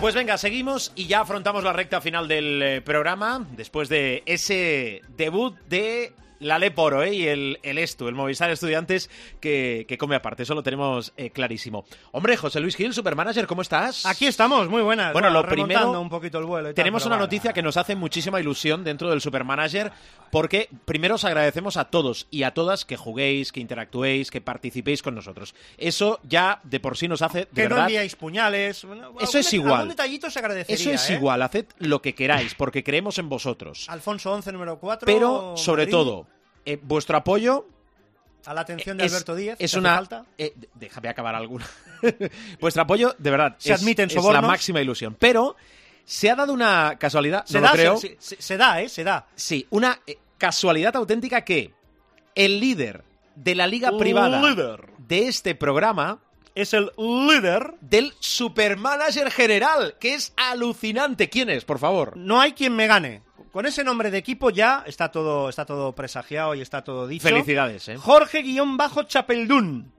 [0.00, 5.02] Pues venga, seguimos y ya afrontamos la recta final del eh, programa después de ese
[5.14, 7.14] debut de la Leporo ¿eh?
[7.14, 9.08] y el, el Estu, el Movistar Estudiantes,
[9.40, 10.42] que, que come aparte.
[10.42, 11.84] Eso lo tenemos eh, clarísimo.
[12.12, 14.04] Hombre, José Luis Gil, Supermanager, ¿cómo estás?
[14.06, 15.12] Aquí estamos, muy buenas.
[15.12, 17.26] Bueno, lo primero, un poquito el vuelo y tal, Tenemos una bueno.
[17.26, 19.92] noticia que nos hace muchísima ilusión dentro del Supermanager,
[20.30, 25.02] porque primero os agradecemos a todos y a todas que juguéis, que interactuéis, que participéis
[25.02, 25.54] con nosotros.
[25.78, 28.84] Eso ya de por sí nos hace, de Que no enviáis puñales.
[28.84, 29.88] bueno, Eso es igual.
[29.88, 31.14] Detallito se eso es ¿eh?
[31.14, 33.86] igual, haced lo que queráis, porque creemos en vosotros.
[33.88, 35.06] Alfonso 11, número 4.
[35.06, 36.26] Pero, sobre Madrid, todo,
[36.64, 37.66] eh, vuestro apoyo
[38.46, 39.52] A la atención de es, Alberto Díez.
[39.54, 39.94] es ¿te hace una...
[39.96, 40.24] falta?
[40.38, 41.66] eh, déjame acabar alguna.
[42.60, 44.46] vuestro apoyo, de verdad, Se es, admiten es la sobornos.
[44.48, 45.16] máxima ilusión.
[45.18, 45.56] Pero
[46.04, 47.96] se ha dado una casualidad, Se no da, lo creo.
[47.98, 48.88] Se, se- se da, ¿eh?
[48.88, 49.26] Se da.
[49.34, 51.72] Sí, una eh, casualidad auténtica que
[52.34, 53.04] el líder
[53.36, 54.90] de la liga privada Líder.
[54.98, 56.18] de este programa
[56.54, 57.74] Es el líder.
[57.80, 61.28] del supermanager general, que es alucinante.
[61.28, 62.16] ¿Quién es, por favor?
[62.16, 63.22] No hay quien me gane.
[63.52, 67.26] Con ese nombre de equipo ya está todo, está todo presagiado y está todo dicho.
[67.26, 67.96] Felicidades, ¿eh?
[67.96, 69.92] Jorge-Chapeldún.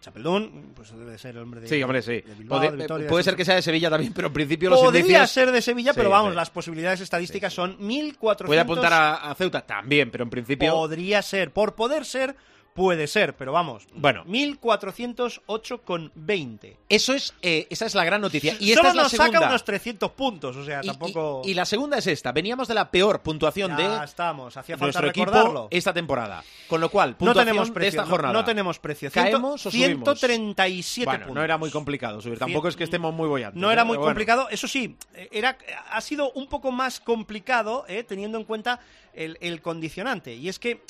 [0.00, 1.68] Chapeldún, pues debe de ser el hombre de.
[1.68, 2.22] Sí, hombre, sí.
[2.38, 2.60] Bilbao,
[3.08, 5.30] Puede, ser que sea de Sevilla también, pero en principio los Podría indicios...
[5.30, 6.36] ser de Sevilla, pero Sí, vamos, sí.
[6.36, 8.46] las posibilidades estadísticas son 1400.
[8.46, 10.72] Puede apuntar a, a Ceuta también, pero en principio...
[10.72, 12.36] Podría ser, por poder ser,
[12.76, 13.88] puede ser, pero vamos.
[13.94, 14.24] Bueno.
[14.26, 16.76] 1408,20.
[16.88, 18.56] Eso es, eh, esa es la gran noticia.
[18.60, 19.32] Y esta Solo es la nos segunda.
[19.40, 21.42] saca unos 300 puntos, o sea, Y- tampoco.
[21.44, 22.32] y, la segunda es esta.
[22.32, 25.50] Veníamos de la peor puntuación ya de estamos, hacía falta nuestro recordarlo.
[25.62, 26.44] equipo esta temporada.
[26.68, 28.32] Con lo cual, no puntuación tenemos de precio, esta no- jornada.
[28.34, 29.10] No, tenemos precio.
[29.10, 30.18] ¿Caemos o subimos?
[30.20, 31.34] 137 Bueno, puntos.
[31.34, 32.38] no era muy complicado subir.
[32.38, 33.60] Tampoco es que estemos muy bollantes.
[33.60, 33.84] No era ¿eh?
[33.84, 34.10] muy bueno.
[34.10, 34.48] complicado.
[34.50, 34.96] Eso sí,
[35.30, 35.56] era,
[35.90, 38.80] ha sido un poco más complicado eh, teniendo en cuenta
[39.14, 40.34] el, el condicionante.
[40.34, 40.82] Y es que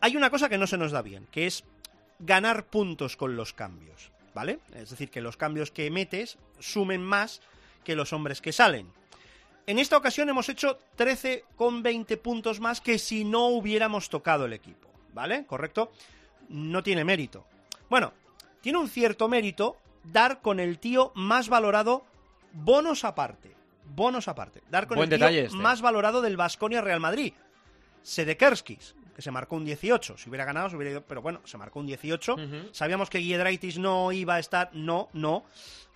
[0.00, 1.64] hay una cosa que no se nos da bien, que es
[2.18, 4.10] ganar puntos con los cambios.
[4.34, 4.58] ¿Vale?
[4.74, 7.40] Es decir, que los cambios que metes sumen más
[7.84, 8.86] que los hombres que salen.
[9.66, 14.88] En esta ocasión hemos hecho 13,20 puntos más que si no hubiéramos tocado el equipo.
[15.14, 15.46] ¿Vale?
[15.46, 15.90] ¿Correcto?
[16.50, 17.46] No tiene mérito.
[17.88, 18.12] Bueno,
[18.60, 22.04] tiene un cierto mérito dar con el tío más valorado,
[22.52, 23.54] bonos aparte.
[23.94, 24.62] Bonos aparte.
[24.70, 25.56] Dar con Buen el tío este.
[25.56, 27.32] más valorado del Vasconia Real Madrid.
[28.02, 30.18] Sedekerskis, que se marcó un 18.
[30.18, 31.00] Si hubiera ganado, se hubiera ido.
[31.06, 32.34] Pero bueno, se marcó un 18.
[32.34, 32.68] Ujú.
[32.72, 34.68] Sabíamos que Giedraitis no iba a estar.
[34.74, 35.46] No, no.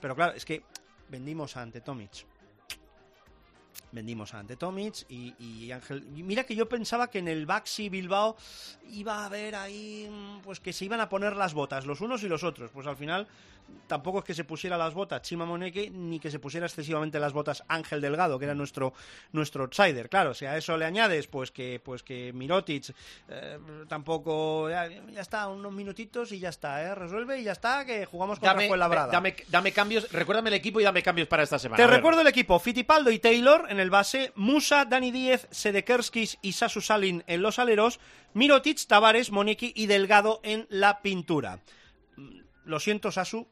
[0.00, 0.62] Pero claro, es que
[1.10, 2.24] vendimos Ante Tomic.
[3.92, 6.06] Vendimos a Ante Tomic y, y Ángel.
[6.14, 8.36] y mira que yo pensaba que en el Baxi Bilbao
[8.90, 10.08] iba a haber ahí.
[10.10, 12.70] mm, Pues que se iban a poner las botas, los unos y los otros.
[12.70, 13.26] Pues al final
[13.86, 17.32] tampoco es que se pusiera las botas Chima Moneke ni que se pusiera excesivamente las
[17.32, 18.92] botas Ángel Delgado, que era nuestro,
[19.32, 20.08] nuestro outsider.
[20.08, 22.92] Claro, si a eso le añades pues que, pues que Mirotic
[23.28, 24.68] eh, tampoco.
[24.70, 26.94] Ya, ya está, unos minutitos y ya está, ¿eh?
[26.94, 29.12] Resuelve y ya está, que jugamos contra Dame, Fuenlabrada.
[29.12, 30.10] dame, dame cambios.
[30.12, 31.76] Recuérdame el equipo y dame cambios para esta semana.
[31.84, 36.52] Te recuerdo el equipo: Fitipaldo y Taylor en el base, Musa, Dani Díez, Sedekerskis y
[36.52, 38.00] Sasu Salin en los aleros,
[38.34, 41.60] Mirotic, Tavares, Moniki y Delgado en la pintura.
[42.16, 43.46] Mm, Lo siento, Sasu.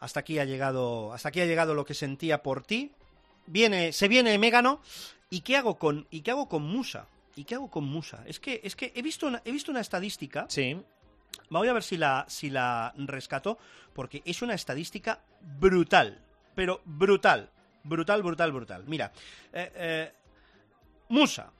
[0.00, 2.92] Hasta aquí ha llegado, hasta aquí ha llegado lo que sentía por ti.
[3.46, 4.80] Viene, se viene Megano.
[5.30, 7.06] ¿Y qué hago con, y qué hago con Musa?
[7.36, 8.22] ¿Y qué hago con Musa?
[8.26, 10.46] Es que, es que he visto una, he visto una estadística.
[10.48, 10.80] Sí.
[11.50, 13.58] Voy a ver si la, si la rescato,
[13.92, 16.20] porque es una estadística brutal.
[16.54, 17.50] Pero brutal.
[17.88, 18.84] Brutal, brutal, brutal.
[18.86, 19.10] Mira,
[19.52, 20.12] eh, eh,
[21.08, 21.50] Musa,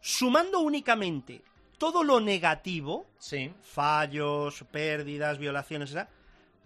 [0.00, 1.42] sumando únicamente
[1.78, 3.52] todo lo negativo, Sí.
[3.62, 6.08] fallos, pérdidas, violaciones, etc.,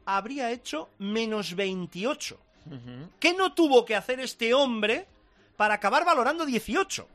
[0.06, 2.40] habría hecho menos 28.
[3.20, 5.06] ¿Qué no tuvo que hacer este hombre
[5.56, 7.06] para acabar valorando 18?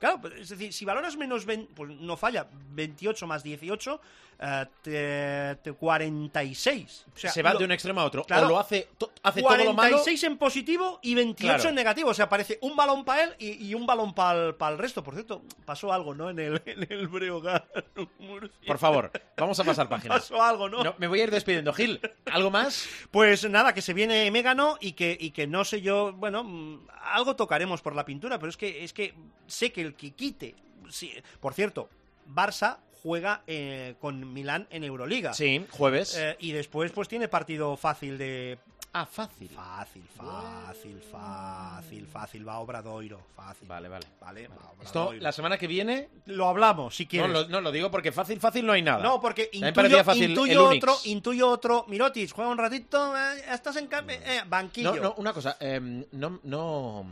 [0.00, 4.00] Claro, pues, es decir, si valoras menos 20, pues no falla, 28 más 18,
[4.42, 7.04] eh, te- te 46.
[7.14, 8.24] O sea, Se va lo- de un extremo a otro.
[8.24, 8.46] Claro.
[8.46, 9.96] O lo hace, to- hace todo lo malo.
[9.98, 11.68] 46 en positivo y 28 Claro.
[11.68, 12.08] en negativo.
[12.10, 15.04] O sea, parece un balón para él y, y un balón para el, resto.
[15.04, 16.30] Por cierto, pasó algo, ¿no?
[16.30, 17.08] En el, en el.
[18.66, 20.14] Por favor, vamos a pasar página.
[20.20, 20.82] Pasó algo, ¿no?
[20.82, 21.72] No, me voy a ir despidiendo.
[21.72, 22.00] Gil,
[22.32, 22.88] ¿algo más?
[23.10, 26.86] Pues nada, que se viene Megano y que, y que no sé yo, bueno, mm,
[27.12, 29.14] algo tocaremos por la pintura, pero es que, es que
[29.46, 30.54] sé que el que quite.
[30.90, 31.88] sí, por cierto,
[32.28, 35.32] Barça juega eh, con Milán en Euroliga.
[35.34, 36.16] Sí, jueves.
[36.16, 38.58] Eh, y después, pues tiene partido fácil de.
[38.92, 39.48] ah, fácil.
[39.48, 42.48] Fácil, fácil, fácil, fácil.
[42.48, 43.20] Va a Obradoiro.
[43.34, 43.66] Fácil.
[43.66, 44.06] Vale, vale.
[44.20, 46.08] Vale, va a Esto, la semana que viene.
[46.26, 47.30] Lo hablamos, si No quieres.
[47.30, 49.02] lo, no lo digo porque fácil, fácil no hay nada.
[49.02, 51.84] No, porque intuyo, fácil intuyo otro, intuyo otro.
[51.88, 54.16] Mirotis, juega un ratito, eh, estás en cambio,
[54.46, 54.94] banquillo.
[54.96, 57.06] No, no, una cosa, em, no, no,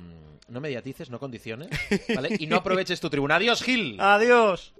[0.49, 1.69] no mediatices, no condiciones,
[2.15, 2.37] ¿vale?
[2.39, 3.37] Y no aproveches tu tribuna.
[3.37, 4.01] Adiós, Gil.
[4.01, 4.75] Adiós.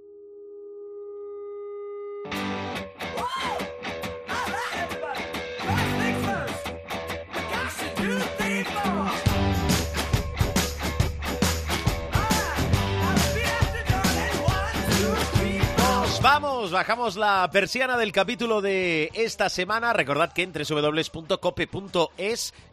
[15.77, 19.93] Nos vamos, bajamos la persiana del capítulo de esta semana.
[19.93, 21.23] Recordad que en www.cope.es,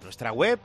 [0.03, 0.59] nuestra web,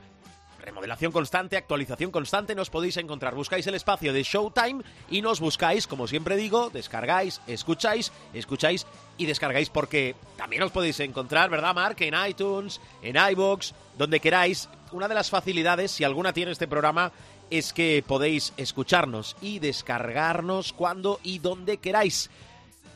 [0.62, 3.34] remodelación constante, actualización constante, nos podéis encontrar.
[3.34, 8.86] Buscáis el espacio de Showtime y nos buscáis, como siempre digo, descargáis, escucháis, escucháis
[9.18, 11.96] y descargáis porque también os podéis encontrar, ¿verdad, Mark?
[12.00, 14.68] En iTunes, en iBox, donde queráis.
[14.92, 17.12] Una de las facilidades, si alguna tiene este programa,
[17.50, 22.30] es que podéis escucharnos y descargarnos cuando y donde queráis.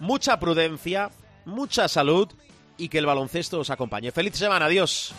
[0.00, 1.10] Mucha prudencia,
[1.44, 2.28] mucha salud
[2.78, 4.12] y que el baloncesto os acompañe.
[4.12, 5.14] Feliz semana, adiós.